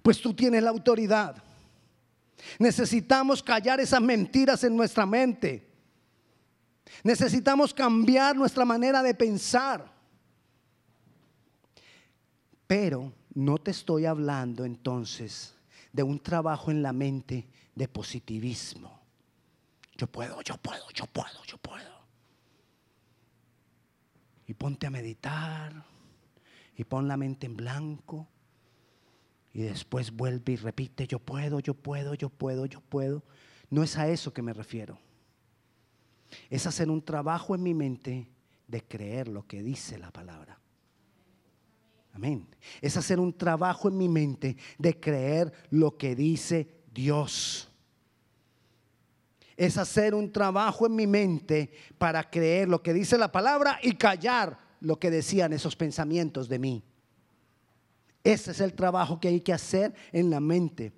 Pues 0.03 0.21
tú 0.21 0.35
tienes 0.35 0.63
la 0.63 0.71
autoridad 0.71 1.43
Necesitamos 2.59 3.43
callar 3.43 3.81
esas 3.81 4.01
mentiras 4.01 4.65
en 4.65 4.77
nuestra 4.77 5.07
mente. 5.07 5.67
Necesitamos 7.03 7.75
cambiar 7.75 8.37
nuestra 8.37 8.65
manera 8.65 9.03
de 9.03 9.15
pensar. 9.15 9.93
Pero 12.67 13.13
no 13.35 13.59
te 13.59 13.71
estoy 13.71 14.07
hablando 14.07 14.65
entonces 14.65 15.55
de 15.93 16.03
un 16.03 16.19
trabajo 16.19 16.71
en 16.71 16.83
la 16.83 16.93
mente 16.93 17.47
de 17.79 17.87
positivismo. 17.87 19.01
Yo 19.97 20.09
puedo, 20.09 20.43
yo 20.43 20.57
puedo, 20.59 20.91
yo 20.91 21.07
puedo, 21.07 21.45
yo 21.47 21.57
puedo. 21.59 21.99
Y 24.47 24.55
ponte 24.55 24.87
a 24.87 24.91
meditar 24.91 25.85
y 26.77 26.85
pon 26.85 27.07
la 27.07 27.17
mente 27.17 27.47
en 27.47 27.57
blanco 27.57 28.27
y 29.53 29.63
después 29.63 30.11
vuelve 30.11 30.53
y 30.53 30.57
repite, 30.57 31.07
yo 31.07 31.21
puedo, 31.21 31.61
yo 31.61 31.75
puedo, 31.75 32.15
yo 32.15 32.29
puedo, 32.29 32.67
yo 32.67 32.81
puedo. 32.81 33.23
No 33.71 33.83
es 33.83 33.97
a 33.97 34.09
eso 34.09 34.33
que 34.33 34.43
me 34.43 34.53
refiero. 34.53 34.99
Es 36.51 36.67
hacer 36.67 36.91
un 36.91 37.03
trabajo 37.03 37.55
en 37.55 37.63
mi 37.63 37.75
mente 37.75 38.29
de 38.67 38.83
creer 38.83 39.29
lo 39.29 39.47
que 39.47 39.63
dice 39.63 39.99
la 39.99 40.11
palabra. 40.11 40.59
Amén. 42.13 42.49
Es 42.81 42.97
hacer 42.97 43.21
un 43.21 43.33
trabajo 43.33 43.89
en 43.89 43.97
mi 43.97 44.09
mente 44.09 44.57
de 44.79 44.99
creer 44.99 45.53
lo 45.71 45.97
que 45.97 46.17
dice 46.17 46.78
Dios. 46.99 47.69
Es 49.57 49.79
hacer 49.79 50.17
un 50.17 50.33
trabajo 50.33 50.85
en 50.85 50.97
mi 50.97 51.07
mente 51.07 51.71
para 51.97 52.29
creer 52.29 52.69
lo 52.69 52.83
que 52.83 52.93
dice 52.93 53.17
la 53.17 53.31
palabra 53.31 53.79
y 53.81 53.93
callar 53.93 54.59
lo 54.81 54.99
que 54.99 55.09
decían 55.09 55.53
esos 55.53 55.77
pensamientos 55.77 56.49
de 56.49 56.59
mí. 56.59 56.83
Ese 58.25 58.51
es 58.51 58.61
el 58.61 58.75
trabajo 58.75 59.21
que 59.21 59.29
hay 59.29 59.41
que 59.41 59.53
hacer 59.53 59.95
en 60.11 60.29
la 60.29 60.41
mente. 60.41 60.93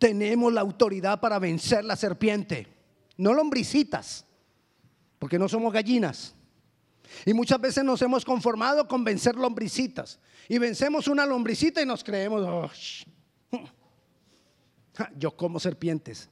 Tenemos 0.00 0.52
la 0.52 0.62
autoridad 0.62 1.20
para 1.20 1.38
vencer 1.38 1.84
la 1.84 1.94
serpiente, 1.94 2.66
no 3.18 3.34
lombricitas, 3.34 4.26
porque 5.20 5.38
no 5.38 5.48
somos 5.48 5.72
gallinas. 5.72 6.34
Y 7.24 7.32
muchas 7.34 7.60
veces 7.60 7.84
nos 7.84 8.02
hemos 8.02 8.24
conformado 8.24 8.88
con 8.88 9.04
vencer 9.04 9.36
lombricitas. 9.36 10.18
Y 10.48 10.58
vencemos 10.58 11.06
una 11.06 11.24
lombricita 11.24 11.80
y 11.80 11.86
nos 11.86 12.02
creemos, 12.02 12.42
oh, 12.42 12.68
yo 15.16 15.36
como 15.36 15.60
serpientes. 15.60 16.28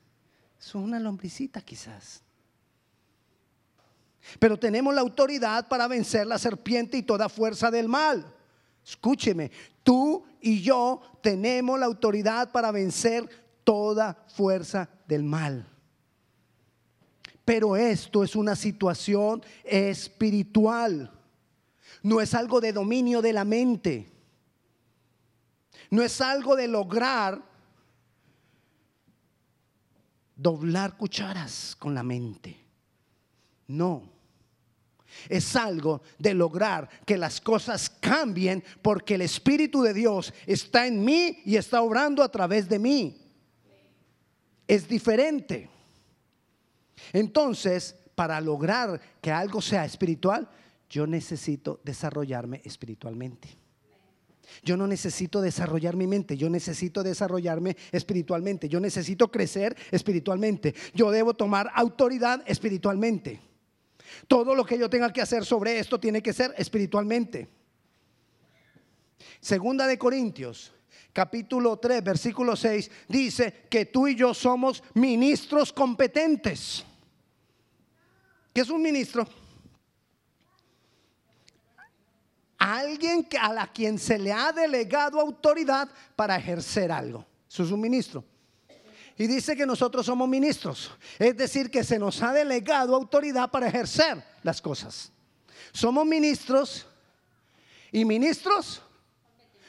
Son 0.59 0.83
una 0.83 0.99
lombricita 0.99 1.61
quizás. 1.61 2.23
Pero 4.38 4.59
tenemos 4.59 4.94
la 4.94 5.02
autoridad 5.02 5.68
para 5.68 5.87
vencer 5.87 6.26
la 6.26 6.38
serpiente 6.38 6.97
y 6.97 7.02
toda 7.02 7.28
fuerza 7.28 7.71
del 7.71 7.88
mal. 7.88 8.25
Escúcheme, 8.85 9.50
tú 9.83 10.25
y 10.40 10.62
yo 10.62 11.02
tenemos 11.23 11.78
la 11.78 11.87
autoridad 11.87 12.50
para 12.50 12.71
vencer 12.71 13.28
toda 13.64 14.25
fuerza 14.28 14.88
del 15.06 15.23
mal. 15.23 15.66
Pero 17.44 17.76
esto 17.76 18.25
es 18.25 18.35
una 18.37 18.56
situación 18.56 19.42
espiritual. 19.64 21.11
No 22.02 22.21
es 22.21 22.35
algo 22.35 22.61
de 22.61 22.73
dominio 22.73 23.21
de 23.21 23.33
la 23.33 23.44
mente. 23.44 24.11
No 25.90 26.02
es 26.02 26.21
algo 26.21 26.56
de 26.56 26.68
lograr 26.68 27.42
doblar 30.37 30.97
cucharas 30.97 31.76
con 31.79 31.95
la 31.95 32.03
mente. 32.03 32.57
No. 33.67 34.14
Es 35.29 35.55
algo 35.55 36.03
de 36.19 36.35
lograr 36.35 36.88
que 37.07 37.17
las 37.17 37.41
cosas 37.41 37.88
cambien 37.88 38.64
porque 38.83 39.14
el 39.14 39.23
Espíritu 39.23 39.83
de 39.83 39.95
Dios 39.95 40.35
está 40.47 40.87
en 40.87 41.05
mí 41.05 41.38
y 41.45 41.57
está 41.57 41.83
obrando 41.83 42.23
a 42.23 42.31
través 42.31 42.69
de 42.69 42.79
mí. 42.79 43.21
Es 44.67 44.88
diferente. 44.88 45.71
Entonces, 47.12 47.95
para 48.14 48.41
lograr 48.41 49.00
que 49.21 49.31
algo 49.31 49.61
sea 49.61 49.85
espiritual, 49.85 50.49
yo 50.88 51.07
necesito 51.07 51.81
desarrollarme 51.85 52.61
espiritualmente. 52.64 53.63
Yo 54.62 54.76
no 54.76 54.86
necesito 54.86 55.40
desarrollar 55.40 55.96
mi 55.96 56.07
mente, 56.07 56.37
yo 56.37 56.48
necesito 56.48 57.02
desarrollarme 57.02 57.76
espiritualmente, 57.92 58.68
yo 58.68 58.80
necesito 58.80 59.30
crecer 59.30 59.76
espiritualmente, 59.90 60.74
yo 60.94 61.11
debo 61.11 61.35
tomar 61.35 61.70
autoridad 61.74 62.42
espiritualmente. 62.46 63.40
Todo 64.28 64.54
lo 64.54 64.64
que 64.64 64.78
yo 64.78 64.88
tenga 64.88 65.12
que 65.12 65.22
hacer 65.22 65.44
sobre 65.44 65.78
esto 65.78 65.98
tiene 65.98 66.22
que 66.22 66.33
ser 66.33 66.54
espiritualmente. 66.57 67.48
Segunda 69.40 69.87
de 69.87 69.98
Corintios, 69.98 70.72
capítulo 71.12 71.78
3, 71.78 72.02
versículo 72.02 72.57
6, 72.57 72.90
dice 73.09 73.66
que 73.68 73.87
tú 73.87 74.09
y 74.09 74.14
yo 74.14 74.35
somos 74.35 74.83
ministros 74.94 75.72
competentes. 75.72 76.85
¿Qué 78.52 78.61
es 78.61 78.70
un 78.70 78.83
ministro? 78.83 79.26
Alguien 82.64 83.27
a 83.40 83.53
la 83.53 83.66
quien 83.66 83.98
se 83.98 84.18
le 84.18 84.33
ha 84.33 84.53
delegado 84.53 85.20
autoridad 85.20 85.88
para 86.16 86.37
ejercer 86.37 86.90
algo. 86.90 87.27
Eso 87.48 87.62
es 87.62 87.70
un 87.70 87.81
ministro 87.81 88.24
y 89.16 89.27
dice 89.27 89.57
que 89.57 89.66
nosotros 89.66 90.07
somos 90.07 90.29
ministros. 90.29 90.90
Es 91.18 91.37
decir, 91.37 91.70
que 91.70 91.85
se 91.85 91.98
nos 91.98 92.20
ha 92.22 92.33
delegado 92.33 92.94
autoridad 92.94 93.50
para 93.50 93.68
ejercer 93.68 94.22
las 94.42 94.61
cosas. 94.61 95.12
Somos 95.72 96.05
ministros 96.05 96.87
y 97.92 98.05
ministros 98.05 98.83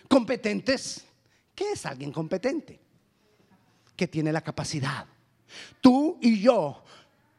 competentes. 0.07 1.05
¿Qué 1.53 1.73
es 1.73 1.85
alguien 1.85 2.11
competente? 2.11 2.79
Que 3.95 4.07
tiene 4.07 4.33
la 4.33 4.41
capacidad. 4.41 5.05
Tú 5.79 6.17
y 6.21 6.41
yo 6.41 6.83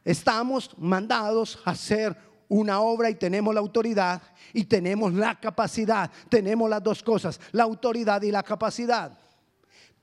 estamos 0.05 0.71
mandados 0.77 1.59
a 1.65 1.71
hacer 1.71 2.15
una 2.49 2.81
obra 2.81 3.09
y 3.09 3.15
tenemos 3.15 3.53
la 3.53 3.59
autoridad 3.59 4.21
y 4.53 4.65
tenemos 4.65 5.13
la 5.13 5.39
capacidad. 5.39 6.11
Tenemos 6.29 6.69
las 6.69 6.83
dos 6.83 7.03
cosas, 7.03 7.39
la 7.51 7.63
autoridad 7.63 8.21
y 8.21 8.31
la 8.31 8.43
capacidad. 8.43 9.17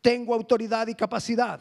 Tengo 0.00 0.34
autoridad 0.34 0.86
y 0.88 0.94
capacidad 0.94 1.60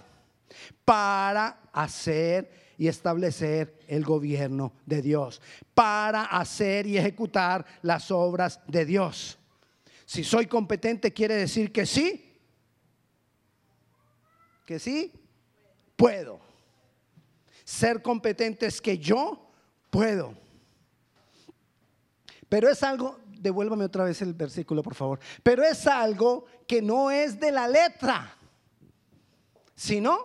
para 0.83 1.61
hacer 1.71 2.51
y 2.77 2.87
establecer 2.87 3.79
el 3.87 4.03
gobierno 4.03 4.73
de 4.85 5.01
Dios, 5.01 5.41
para 5.73 6.25
hacer 6.25 6.85
y 6.87 6.97
ejecutar 6.97 7.65
las 7.81 8.11
obras 8.11 8.59
de 8.67 8.85
Dios. 8.85 9.39
Si 10.05 10.23
soy 10.23 10.47
competente 10.47 11.13
quiere 11.13 11.35
decir 11.35 11.71
que 11.71 11.85
sí, 11.85 12.33
que 14.65 14.79
sí, 14.79 15.11
puedo. 15.95 16.39
Ser 17.63 18.01
competente 18.01 18.65
es 18.65 18.81
que 18.81 18.97
yo 18.97 19.49
puedo. 19.89 20.42
Pero 22.53 22.69
es 22.69 22.83
algo, 22.83 23.19
devuélvame 23.39 23.85
otra 23.85 24.03
vez 24.03 24.21
el 24.21 24.35
versículo, 24.35 24.83
por 24.83 24.93
favor. 24.93 25.19
Pero 25.41 25.63
es 25.63 25.87
algo 25.87 26.45
que 26.67 26.83
no 26.83 27.09
es 27.09 27.39
de 27.39 27.51
la 27.51 27.67
letra, 27.67 28.37
sino 29.73 30.19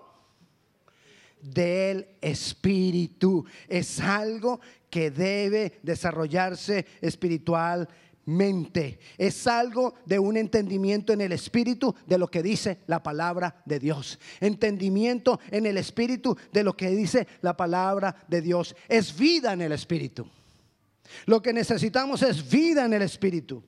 del 1.40 2.06
Espíritu. 2.20 3.46
Es 3.66 3.98
algo 3.98 4.60
que 4.90 5.10
debe 5.10 5.80
desarrollarse 5.82 6.84
espiritualmente. 7.00 8.98
Es 9.16 9.46
algo 9.46 9.94
de 10.04 10.18
un 10.18 10.36
entendimiento 10.36 11.14
en 11.14 11.22
el 11.22 11.32
Espíritu 11.32 11.94
de 12.06 12.18
lo 12.18 12.30
que 12.30 12.42
dice 12.42 12.80
la 12.88 13.02
palabra 13.02 13.62
de 13.64 13.78
Dios. 13.78 14.18
Entendimiento 14.40 15.40
en 15.50 15.64
el 15.64 15.78
Espíritu 15.78 16.36
de 16.52 16.62
lo 16.62 16.76
que 16.76 16.90
dice 16.90 17.26
la 17.40 17.56
palabra 17.56 18.14
de 18.28 18.42
Dios. 18.42 18.76
Es 18.86 19.18
vida 19.18 19.54
en 19.54 19.62
el 19.62 19.72
Espíritu. 19.72 20.28
Lo 21.26 21.42
que 21.42 21.52
necesitamos 21.52 22.22
es 22.22 22.48
vida 22.48 22.84
en 22.84 22.92
el 22.92 23.02
Espíritu. 23.02 23.62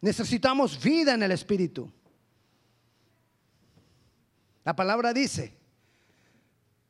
Necesitamos 0.00 0.82
vida 0.82 1.14
en 1.14 1.22
el 1.22 1.32
Espíritu. 1.32 1.90
La 4.64 4.74
palabra 4.74 5.12
dice, 5.12 5.52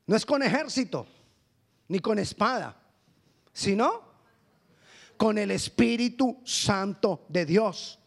no 0.07 0.15
es 0.15 0.25
con 0.25 0.43
ejército, 0.43 1.07
ni 1.87 1.99
con 1.99 2.19
espada, 2.19 2.75
sino 3.53 4.11
con 5.17 5.37
el 5.37 5.51
Espíritu 5.51 6.41
Santo 6.45 7.25
de 7.29 7.45
Dios. 7.45 7.99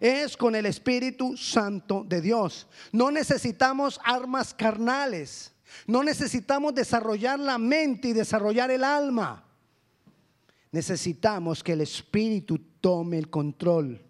Es 0.00 0.36
con 0.36 0.54
el 0.54 0.66
Espíritu 0.66 1.36
Santo 1.36 2.04
de 2.06 2.20
Dios. 2.20 2.66
No 2.92 3.10
necesitamos 3.10 3.98
armas 4.04 4.52
carnales. 4.52 5.52
No 5.86 6.02
necesitamos 6.02 6.74
desarrollar 6.74 7.38
la 7.38 7.58
mente 7.58 8.08
y 8.08 8.12
desarrollar 8.12 8.70
el 8.70 8.84
alma. 8.84 9.45
Necesitamos 10.72 11.62
que 11.62 11.72
el 11.72 11.80
Espíritu 11.80 12.58
tome 12.80 13.18
el 13.18 13.30
control. 13.30 14.02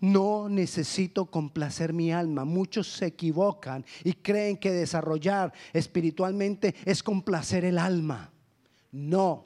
No 0.00 0.48
necesito 0.48 1.26
complacer 1.26 1.92
mi 1.92 2.10
alma. 2.10 2.44
Muchos 2.44 2.86
se 2.86 3.06
equivocan 3.06 3.84
y 4.02 4.14
creen 4.14 4.56
que 4.56 4.72
desarrollar 4.72 5.52
espiritualmente 5.72 6.74
es 6.84 7.02
complacer 7.02 7.64
el 7.66 7.78
alma. 7.78 8.32
No, 8.92 9.44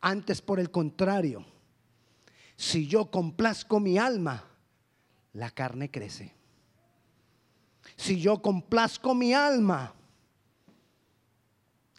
antes 0.00 0.42
por 0.42 0.58
el 0.58 0.70
contrario. 0.70 1.44
Si 2.56 2.88
yo 2.88 3.08
complazco 3.10 3.78
mi 3.78 3.98
alma, 3.98 4.44
la 5.32 5.50
carne 5.50 5.90
crece. 5.90 6.34
Si 7.96 8.20
yo 8.20 8.42
complazco 8.42 9.14
mi 9.14 9.32
alma, 9.32 9.94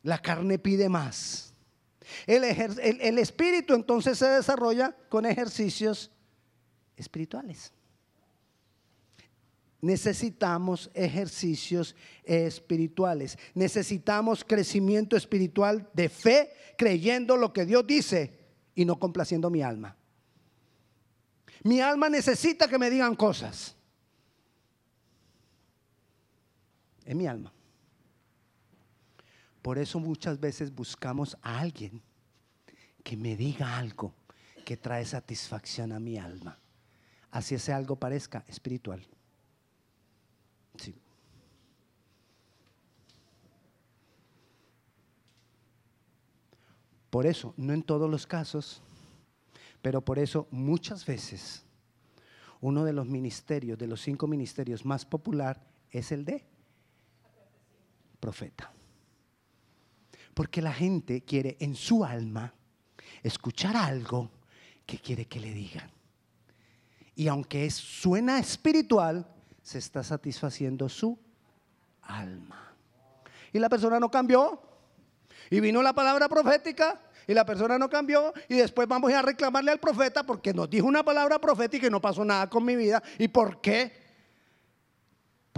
la 0.04 0.22
carne 0.22 0.60
pide 0.60 0.90
más. 0.90 1.49
El, 2.26 2.44
el, 2.44 3.18
espíritu 3.18 3.74
entonces 3.74 4.18
se 4.18 4.28
desarrolla 4.28 4.96
con 5.10 5.26
ejercicios 5.26 6.12
espirituales. 6.96 7.72
Necesitamos 9.82 10.92
ejercicios 10.94 11.96
espirituales. 12.24 13.38
Necesitamos 13.54 14.44
crecimiento 14.44 15.16
espiritual 15.16 15.90
de 15.94 16.10
fe, 16.10 16.52
creyendo 16.78 17.38
lo 17.38 17.54
que 17.54 17.66
Dios 17.66 17.88
dice 17.88 18.38
y 18.76 18.86
no 18.86 19.00
complaciendo 19.00 19.50
mi 19.50 19.62
alma. 19.62 19.96
Mi 21.64 21.82
alma 21.82 22.10
necesita 22.10 22.68
que 22.68 22.78
me 22.78 22.90
digan 22.90 23.16
cosas. 23.16 23.76
Es 27.06 27.16
mi 27.16 27.28
alma. 27.28 27.52
Por 29.70 29.78
eso 29.78 30.00
muchas 30.00 30.40
veces 30.40 30.74
buscamos 30.74 31.38
a 31.44 31.60
alguien 31.60 32.02
que 33.04 33.16
me 33.16 33.38
diga 33.38 33.78
algo 33.78 34.16
que 34.66 34.78
trae 34.78 35.06
satisfacción 35.06 35.92
a 35.92 36.00
mi 36.00 36.18
alma. 36.18 36.58
Así 37.30 37.54
ese 37.54 37.72
algo 37.72 37.96
parezca 37.96 38.44
espiritual. 38.48 39.06
Sí. 40.76 40.96
Por 47.12 47.28
eso, 47.28 47.54
no 47.56 47.72
en 47.72 47.84
todos 47.84 48.10
los 48.10 48.26
casos, 48.26 48.82
pero 49.84 50.04
por 50.04 50.18
eso 50.18 50.48
muchas 50.50 51.06
veces 51.06 51.64
uno 52.60 52.86
de 52.86 52.94
los 52.94 53.06
ministerios, 53.06 53.78
de 53.78 53.86
los 53.86 54.02
cinco 54.02 54.26
ministerios 54.26 54.84
más 54.84 55.06
popular 55.06 55.64
es 55.92 56.12
el 56.12 56.26
de 56.26 56.44
profeta. 58.20 58.74
Porque 60.40 60.62
la 60.62 60.72
gente 60.72 61.26
quiere 61.26 61.58
en 61.60 61.76
su 61.76 62.06
alma 62.06 62.54
escuchar 63.22 63.76
algo 63.76 64.32
que 64.86 64.98
quiere 64.98 65.26
que 65.26 65.38
le 65.38 65.52
digan. 65.52 65.92
Y 67.14 67.28
aunque 67.28 67.66
es, 67.66 67.74
suena 67.74 68.40
espiritual, 68.40 69.28
se 69.62 69.80
está 69.80 70.02
satisfaciendo 70.02 70.88
su 70.88 71.20
alma. 72.04 72.74
Y 73.52 73.60
la 73.60 73.68
persona 73.68 74.00
no 74.00 74.10
cambió. 74.10 74.62
Y 75.50 75.60
vino 75.60 75.82
la 75.82 75.92
palabra 75.92 76.30
profética 76.30 77.02
y 77.28 77.34
la 77.34 77.44
persona 77.46 77.78
no 77.78 77.90
cambió 77.90 78.32
y 78.48 78.56
después 78.56 78.88
vamos 78.88 79.12
a 79.12 79.22
reclamarle 79.22 79.72
al 79.72 79.80
profeta 79.82 80.24
porque 80.26 80.54
nos 80.54 80.70
dijo 80.70 80.88
una 80.88 81.04
palabra 81.04 81.42
profética 81.42 81.88
y 81.88 81.90
no 81.90 82.00
pasó 82.00 82.24
nada 82.24 82.50
con 82.50 82.64
mi 82.64 82.78
vida. 82.78 83.04
¿Y 83.18 83.28
por 83.28 83.60
qué? 83.60 84.09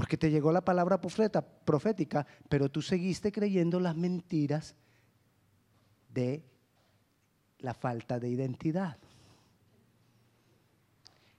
Porque 0.01 0.17
te 0.17 0.31
llegó 0.31 0.51
la 0.51 0.65
palabra 0.65 0.99
profética, 0.99 2.25
pero 2.49 2.71
tú 2.71 2.81
seguiste 2.81 3.31
creyendo 3.31 3.79
las 3.79 3.95
mentiras 3.95 4.73
de 6.11 6.43
la 7.59 7.75
falta 7.75 8.19
de 8.19 8.27
identidad. 8.27 8.97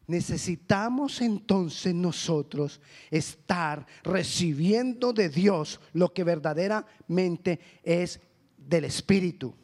Necesitamos 0.07 1.21
entonces 1.23 1.93
nosotros 1.93 2.81
estar 3.11 3.85
recibiendo 4.05 5.13
de 5.13 5.29
Dios 5.29 5.81
lo 5.93 6.15
que 6.15 6.23
verdaderamente 6.23 7.59
es 7.83 8.21
del 8.57 8.85
Espíritu. 8.85 9.57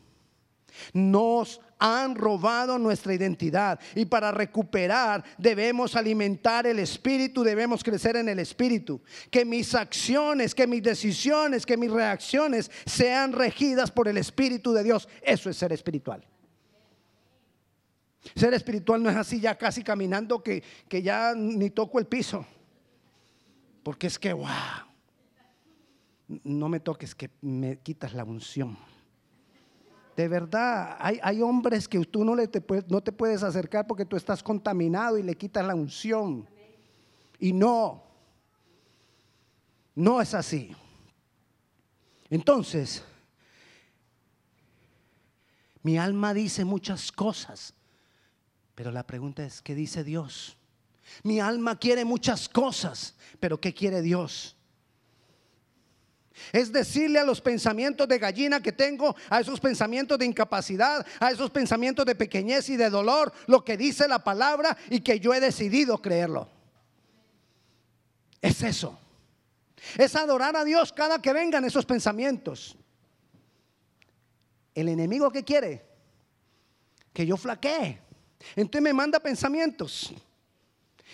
Nos 0.93 1.61
han 1.79 2.15
robado 2.15 2.79
nuestra 2.79 3.15
identidad 3.15 3.79
y 3.95 4.05
para 4.05 4.33
recuperar 4.33 5.25
debemos 5.39 5.95
alimentar 5.95 6.67
el 6.67 6.79
espíritu, 6.79 7.43
debemos 7.43 7.85
crecer 7.85 8.17
en 8.17 8.29
el 8.29 8.39
espíritu. 8.39 9.01
Que 9.31 9.45
mis 9.45 9.75
acciones, 9.75 10.55
que 10.55 10.67
mis 10.67 10.83
decisiones, 10.83 11.65
que 11.65 11.77
mis 11.77 11.91
reacciones 11.91 12.71
sean 12.87 13.33
regidas 13.33 13.91
por 13.91 14.09
el 14.09 14.19
espíritu 14.19 14.73
de 14.73 14.83
Dios. 14.83 15.09
Eso 15.23 15.51
es 15.51 15.57
ser 15.57 15.73
espiritual. 15.73 16.25
Ser 18.35 18.53
espiritual 18.55 19.03
no 19.03 19.11
es 19.11 19.17
así 19.17 19.41
ya 19.41 19.57
casi 19.57 19.83
caminando 19.83 20.43
que, 20.43 20.63
que 20.89 21.03
ya 21.03 21.35
ni 21.35 21.71
toco 21.71 21.99
el 21.99 22.07
piso. 22.07 22.45
Porque 23.83 24.09
es 24.09 24.19
que, 24.19 24.33
wow, 24.33 24.49
no 26.45 26.69
me 26.69 26.81
toques 26.81 27.15
que 27.15 27.31
me 27.41 27.79
quitas 27.79 28.13
la 28.13 28.25
unción. 28.25 28.77
De 30.19 30.27
verdad, 30.27 30.97
hay, 30.99 31.41
hombres 31.43 31.87
que 31.87 32.05
tú 32.05 32.25
no, 32.25 32.35
le 32.35 32.49
te, 32.49 32.61
no 32.89 33.01
te 33.01 33.13
puedes 33.13 33.45
acercar 33.45 33.87
porque 33.87 34.05
tú 34.05 34.17
estás 34.17 34.43
contaminado 34.43 35.17
y 35.17 35.23
le 35.23 35.37
quitas 35.37 35.65
la 35.65 35.77
unción. 35.77 36.45
Y 37.39 37.53
no, 37.53 38.03
no 39.95 40.21
es 40.21 40.35
así. 40.35 40.75
Entonces, 42.31 43.05
mi 45.85 45.97
alma 45.99 46.35
dice 46.35 46.65
muchas 46.65 47.13
cosas, 47.13 47.73
pero 48.75 48.91
la 48.91 49.07
pregunta 49.07 49.45
es, 49.45 49.63
¿qué 49.63 49.77
dice 49.77 50.03
Dios? 50.03 50.57
Mi 51.23 51.39
alma 51.39 51.79
quiere 51.79 52.05
muchas 52.05 52.49
cosas, 52.49 53.15
pero 53.39 53.61
¿qué 53.61 53.73
quiere 53.73 54.03
Dios? 54.03 54.57
Es 56.53 56.73
decirle 56.73 57.19
a 57.19 57.25
los 57.25 57.41
pensamientos 57.41 58.09
de 58.09 58.19
gallina 58.19 58.61
que 58.61 58.73
tengo, 58.73 59.15
a 59.29 59.41
esos 59.41 59.61
pensamientos 59.61 60.19
de 60.19 60.27
incapacidad, 60.27 61.07
a 61.21 61.31
esos 61.31 61.51
pensamientos 61.51 62.05
de 62.07 62.15
pequeñez 62.15 62.69
y 62.69 62.77
de 62.77 62.91
dolor, 62.91 63.33
lo 63.47 63.65
que 63.65 63.77
dice 63.77 64.09
la 64.09 64.23
palabra 64.23 64.77
y 64.91 65.01
que 65.01 65.21
yo 65.21 65.35
he 65.35 65.41
decidido 65.41 66.01
creerlo. 66.01 66.49
Es 68.41 68.63
eso. 68.63 68.99
Es 69.97 70.15
adorar 70.17 70.57
a 70.57 70.65
Dios 70.65 70.93
cada 70.93 71.21
que 71.21 71.33
vengan 71.33 71.65
esos 71.65 71.87
pensamientos. 71.87 72.77
El 74.75 74.89
enemigo 74.89 75.31
que 75.31 75.45
quiere 75.45 75.89
que 77.19 77.27
yo 77.27 77.37
flaquee. 77.37 77.99
Entonces 78.55 78.81
me 78.81 78.93
manda 78.93 79.19
pensamientos. 79.19 80.13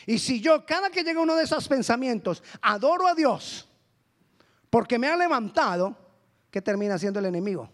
Y 0.05 0.19
si 0.19 0.39
yo 0.39 0.67
cada 0.67 0.91
que 0.91 1.03
llega 1.03 1.19
uno 1.19 1.35
de 1.35 1.45
esos 1.45 1.67
pensamientos 1.67 2.43
adoro 2.61 3.07
a 3.07 3.15
Dios, 3.15 3.67
porque 4.75 4.99
me 4.99 5.07
ha 5.07 5.17
levantado, 5.17 5.97
¿qué 6.51 6.61
termina 6.61 6.99
siendo 6.99 7.21
el 7.21 7.27
enemigo? 7.27 7.71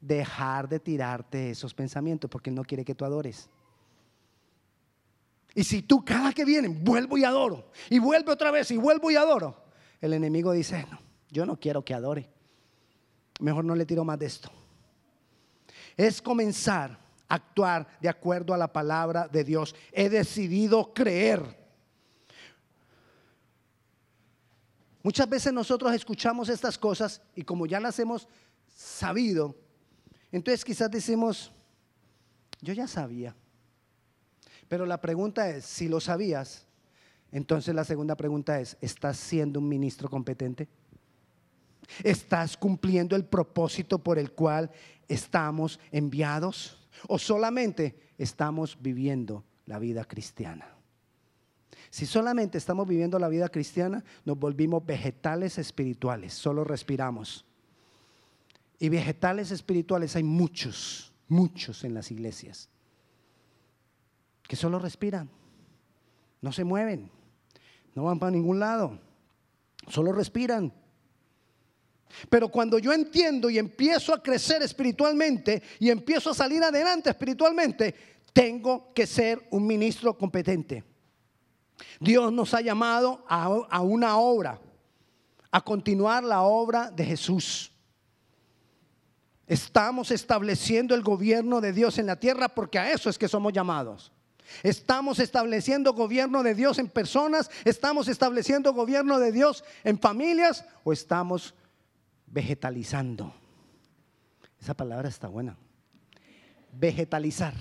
Dejar 0.00 0.66
de 0.66 0.80
tirarte 0.80 1.50
esos 1.50 1.74
pensamientos 1.74 2.30
porque 2.30 2.48
Él 2.48 2.56
no 2.56 2.64
quiere 2.64 2.82
que 2.82 2.94
tú 2.94 3.04
adores. 3.04 3.50
Y 5.54 5.62
si 5.64 5.82
tú 5.82 6.02
cada 6.02 6.32
que 6.32 6.46
viene 6.46 6.68
vuelvo 6.68 7.18
y 7.18 7.24
adoro, 7.24 7.70
y 7.90 7.98
vuelve 7.98 8.32
otra 8.32 8.50
vez 8.50 8.70
y 8.70 8.78
vuelvo 8.78 9.10
y 9.10 9.16
adoro, 9.16 9.66
el 10.00 10.14
enemigo 10.14 10.52
dice, 10.52 10.86
no, 10.90 10.98
yo 11.30 11.44
no 11.44 11.60
quiero 11.60 11.84
que 11.84 11.92
adore. 11.92 12.30
Mejor 13.40 13.62
no 13.62 13.74
le 13.74 13.84
tiro 13.84 14.02
más 14.02 14.18
de 14.18 14.24
esto. 14.24 14.50
Es 15.94 16.22
comenzar 16.22 16.98
a 17.28 17.34
actuar 17.34 17.86
de 18.00 18.08
acuerdo 18.08 18.54
a 18.54 18.56
la 18.56 18.72
palabra 18.72 19.28
de 19.28 19.44
Dios. 19.44 19.74
He 19.92 20.08
decidido 20.08 20.94
creer 20.94 21.61
Muchas 25.02 25.28
veces 25.28 25.52
nosotros 25.52 25.92
escuchamos 25.94 26.48
estas 26.48 26.78
cosas 26.78 27.20
y 27.34 27.42
como 27.42 27.66
ya 27.66 27.80
las 27.80 27.98
hemos 27.98 28.28
sabido, 28.74 29.56
entonces 30.30 30.64
quizás 30.64 30.90
decimos, 30.90 31.52
yo 32.60 32.72
ya 32.72 32.86
sabía. 32.86 33.34
Pero 34.68 34.86
la 34.86 35.00
pregunta 35.00 35.50
es, 35.50 35.66
si 35.66 35.88
lo 35.88 36.00
sabías, 36.00 36.66
entonces 37.32 37.74
la 37.74 37.84
segunda 37.84 38.16
pregunta 38.16 38.60
es, 38.60 38.76
¿estás 38.80 39.16
siendo 39.16 39.58
un 39.58 39.68
ministro 39.68 40.08
competente? 40.08 40.68
¿Estás 42.02 42.56
cumpliendo 42.56 43.16
el 43.16 43.24
propósito 43.24 43.98
por 43.98 44.18
el 44.18 44.32
cual 44.32 44.70
estamos 45.08 45.80
enviados? 45.90 46.88
¿O 47.08 47.18
solamente 47.18 48.12
estamos 48.18 48.78
viviendo 48.80 49.44
la 49.66 49.78
vida 49.78 50.04
cristiana? 50.04 50.81
Si 51.90 52.06
solamente 52.06 52.58
estamos 52.58 52.88
viviendo 52.88 53.18
la 53.18 53.28
vida 53.28 53.48
cristiana, 53.48 54.02
nos 54.24 54.38
volvimos 54.38 54.84
vegetales 54.84 55.58
espirituales, 55.58 56.32
solo 56.32 56.64
respiramos. 56.64 57.44
Y 58.78 58.88
vegetales 58.88 59.50
espirituales 59.50 60.16
hay 60.16 60.22
muchos, 60.22 61.12
muchos 61.28 61.84
en 61.84 61.94
las 61.94 62.10
iglesias, 62.10 62.68
que 64.48 64.56
solo 64.56 64.78
respiran, 64.78 65.30
no 66.40 66.52
se 66.52 66.64
mueven, 66.64 67.10
no 67.94 68.04
van 68.04 68.18
para 68.18 68.32
ningún 68.32 68.58
lado, 68.58 68.98
solo 69.88 70.12
respiran. 70.12 70.72
Pero 72.28 72.48
cuando 72.48 72.78
yo 72.78 72.92
entiendo 72.92 73.48
y 73.48 73.58
empiezo 73.58 74.12
a 74.12 74.22
crecer 74.22 74.62
espiritualmente 74.62 75.62
y 75.78 75.90
empiezo 75.90 76.30
a 76.30 76.34
salir 76.34 76.62
adelante 76.62 77.08
espiritualmente, 77.10 77.94
tengo 78.32 78.92
que 78.92 79.06
ser 79.06 79.46
un 79.50 79.66
ministro 79.66 80.16
competente. 80.16 80.91
Dios 82.00 82.32
nos 82.32 82.54
ha 82.54 82.60
llamado 82.60 83.24
a, 83.28 83.80
una 83.80 84.16
obra, 84.16 84.58
a 85.50 85.60
continuar 85.60 86.24
la 86.24 86.42
obra 86.42 86.90
de 86.90 87.04
Jesús. 87.04 87.72
Estamos 89.46 90.10
estableciendo 90.10 90.94
el 90.94 91.02
gobierno 91.02 91.60
de 91.60 91.72
Dios 91.72 91.98
en 91.98 92.06
la 92.06 92.16
tierra 92.16 92.48
porque 92.48 92.78
a 92.78 92.92
eso 92.92 93.10
es 93.10 93.18
que 93.18 93.28
somos 93.28 93.52
llamados. 93.52 94.12
Estamos 94.62 95.18
estableciendo 95.18 95.94
gobierno 95.94 96.42
de 96.42 96.54
Dios 96.54 96.78
en 96.78 96.88
personas, 96.88 97.50
estamos 97.64 98.08
estableciendo 98.08 98.72
gobierno 98.72 99.18
de 99.18 99.32
Dios 99.32 99.64
en 99.84 99.98
familias 99.98 100.64
o 100.84 100.92
estamos 100.92 101.54
vegetalizando. 102.26 103.34
Esa 104.60 104.74
palabra 104.74 105.08
está 105.08 105.28
buena. 105.28 105.56
Vegetalizar. 106.72 107.54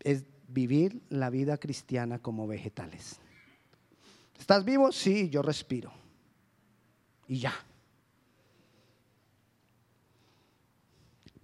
Es 0.00 0.24
vivir 0.54 1.02
la 1.10 1.28
vida 1.28 1.58
cristiana 1.58 2.20
como 2.20 2.46
vegetales. 2.46 3.20
¿Estás 4.38 4.64
vivo? 4.64 4.92
Sí, 4.92 5.28
yo 5.28 5.42
respiro. 5.42 5.92
Y 7.26 7.40
ya. 7.40 7.54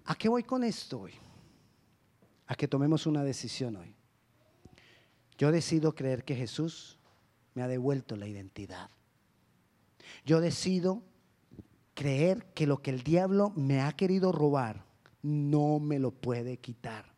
¿A 0.04 0.14
qué 0.14 0.28
voy 0.28 0.44
con 0.44 0.64
esto 0.64 1.00
hoy? 1.00 1.12
A 2.46 2.54
que 2.54 2.68
tomemos 2.68 3.06
una 3.06 3.22
decisión 3.22 3.76
hoy. 3.76 3.94
Yo 5.36 5.50
decido 5.50 5.94
creer 5.94 6.24
que 6.24 6.36
Jesús 6.36 6.98
me 7.54 7.62
ha 7.62 7.68
devuelto 7.68 8.16
la 8.16 8.28
identidad. 8.28 8.90
Yo 10.24 10.40
decido 10.40 11.02
creer 11.94 12.44
que 12.54 12.66
lo 12.66 12.82
que 12.82 12.90
el 12.90 13.02
diablo 13.02 13.50
me 13.56 13.80
ha 13.80 13.92
querido 13.92 14.32
robar 14.32 14.84
no 15.22 15.80
me 15.80 15.98
lo 15.98 16.12
puede 16.12 16.58
quitar. 16.58 17.09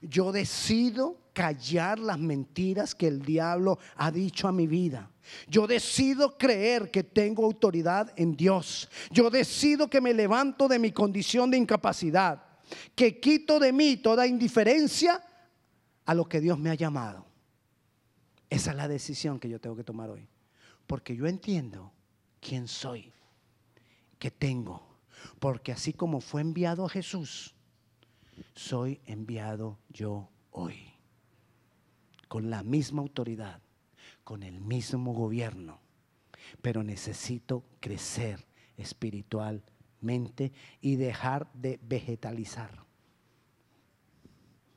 Yo 0.00 0.32
decido 0.32 1.18
callar 1.32 1.98
las 1.98 2.18
mentiras 2.18 2.94
que 2.94 3.06
el 3.06 3.22
diablo 3.22 3.78
ha 3.96 4.10
dicho 4.10 4.48
a 4.48 4.52
mi 4.52 4.66
vida. 4.66 5.10
Yo 5.48 5.66
decido 5.66 6.36
creer 6.36 6.90
que 6.90 7.04
tengo 7.04 7.44
autoridad 7.44 8.12
en 8.16 8.36
Dios. 8.36 8.88
Yo 9.10 9.30
decido 9.30 9.88
que 9.88 10.00
me 10.00 10.14
levanto 10.14 10.68
de 10.68 10.78
mi 10.78 10.92
condición 10.92 11.50
de 11.50 11.58
incapacidad, 11.58 12.42
que 12.94 13.20
quito 13.20 13.58
de 13.58 13.72
mí 13.72 13.96
toda 13.96 14.26
indiferencia 14.26 15.22
a 16.04 16.14
lo 16.14 16.28
que 16.28 16.40
Dios 16.40 16.58
me 16.58 16.70
ha 16.70 16.74
llamado. 16.74 17.26
Esa 18.50 18.70
es 18.70 18.76
la 18.76 18.88
decisión 18.88 19.38
que 19.38 19.48
yo 19.48 19.60
tengo 19.60 19.76
que 19.76 19.84
tomar 19.84 20.10
hoy. 20.10 20.26
Porque 20.86 21.14
yo 21.14 21.26
entiendo 21.26 21.92
quién 22.40 22.66
soy, 22.66 23.12
que 24.18 24.30
tengo. 24.30 24.88
Porque 25.38 25.72
así 25.72 25.92
como 25.92 26.20
fue 26.20 26.40
enviado 26.40 26.86
a 26.86 26.88
Jesús, 26.88 27.54
soy 28.54 29.00
enviado 29.06 29.78
yo 29.88 30.28
hoy. 30.50 30.92
Con 32.28 32.50
la 32.50 32.62
misma 32.62 33.02
autoridad, 33.02 33.60
con 34.24 34.42
el 34.42 34.60
mismo 34.60 35.12
gobierno. 35.14 35.80
Pero 36.62 36.82
necesito 36.82 37.64
crecer 37.80 38.46
espiritualmente 38.76 40.52
y 40.80 40.96
dejar 40.96 41.50
de 41.52 41.78
vegetalizar. 41.82 42.84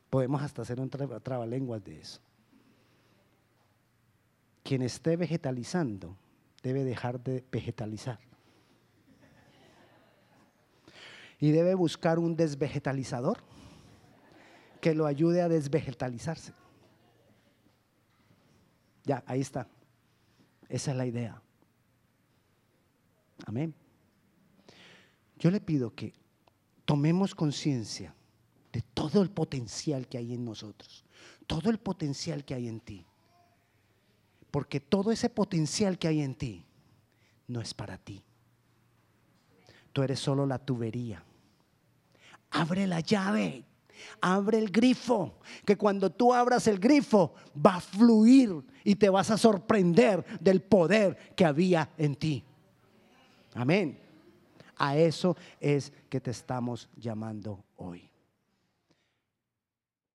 Podemos 0.10 0.42
hasta 0.42 0.62
hacer 0.62 0.80
un 0.80 0.90
trabalenguas 0.90 1.84
de 1.84 2.00
eso. 2.00 2.22
Quien 4.64 4.82
esté 4.82 5.16
vegetalizando 5.16 6.18
debe 6.62 6.84
dejar 6.84 7.22
de 7.24 7.44
vegetalizar. 7.52 8.20
Y 11.40 11.52
debe 11.52 11.74
buscar 11.74 12.20
un 12.20 12.36
desvegetalizador 12.36 13.51
que 14.82 14.94
lo 14.94 15.06
ayude 15.06 15.42
a 15.42 15.48
desvegetalizarse. 15.48 16.54
Ya, 19.04 19.24
ahí 19.26 19.42
está. 19.42 19.68
Esa 20.68 20.92
es 20.92 20.98
la 20.98 21.06
idea. 21.06 21.42
Amén. 23.46 23.74
Yo 25.38 25.50
le 25.50 25.60
pido 25.60 25.94
que 25.96 26.14
tomemos 26.86 27.34
conciencia 27.34 28.14
de 28.72 28.82
todo 28.82 29.22
el 29.22 29.32
potencial 29.32 30.08
que 30.08 30.18
hay 30.18 30.34
en 30.34 30.46
nosotros, 30.46 31.04
todo 31.48 31.70
el 31.70 31.80
potencial 31.80 32.46
que 32.46 32.54
hay 32.54 32.68
en 32.68 32.80
ti. 32.80 33.06
Porque 34.50 34.80
todo 34.80 35.12
ese 35.12 35.30
potencial 35.30 35.98
que 35.98 36.08
hay 36.08 36.22
en 36.22 36.36
ti 36.36 36.66
no 37.48 37.62
es 37.62 37.74
para 37.74 37.98
ti. 37.98 38.22
Tú 39.94 40.04
eres 40.04 40.20
solo 40.20 40.46
la 40.46 40.60
tubería. 40.60 41.24
Abre 42.52 42.86
la 42.86 43.00
llave, 43.00 43.66
abre 44.20 44.58
el 44.58 44.70
grifo, 44.72 45.40
que 45.66 45.78
cuando 45.78 46.10
tú 46.12 46.34
abras 46.34 46.68
el 46.68 46.80
grifo 46.80 47.34
va 47.56 47.76
a 47.76 47.82
fluir 47.82 48.64
y 48.84 48.96
te 48.96 49.10
vas 49.10 49.32
a 49.32 49.38
sorprender 49.38 50.24
del 50.40 50.62
poder 50.62 51.18
que 51.36 51.46
había 51.46 51.90
en 51.98 52.16
ti. 52.16 52.44
Amén. 53.54 54.00
A 54.78 54.98
eso 54.98 55.38
es 55.60 55.94
que 56.10 56.20
te 56.20 56.32
estamos 56.32 56.90
llamando 56.98 57.64
hoy. 57.78 58.11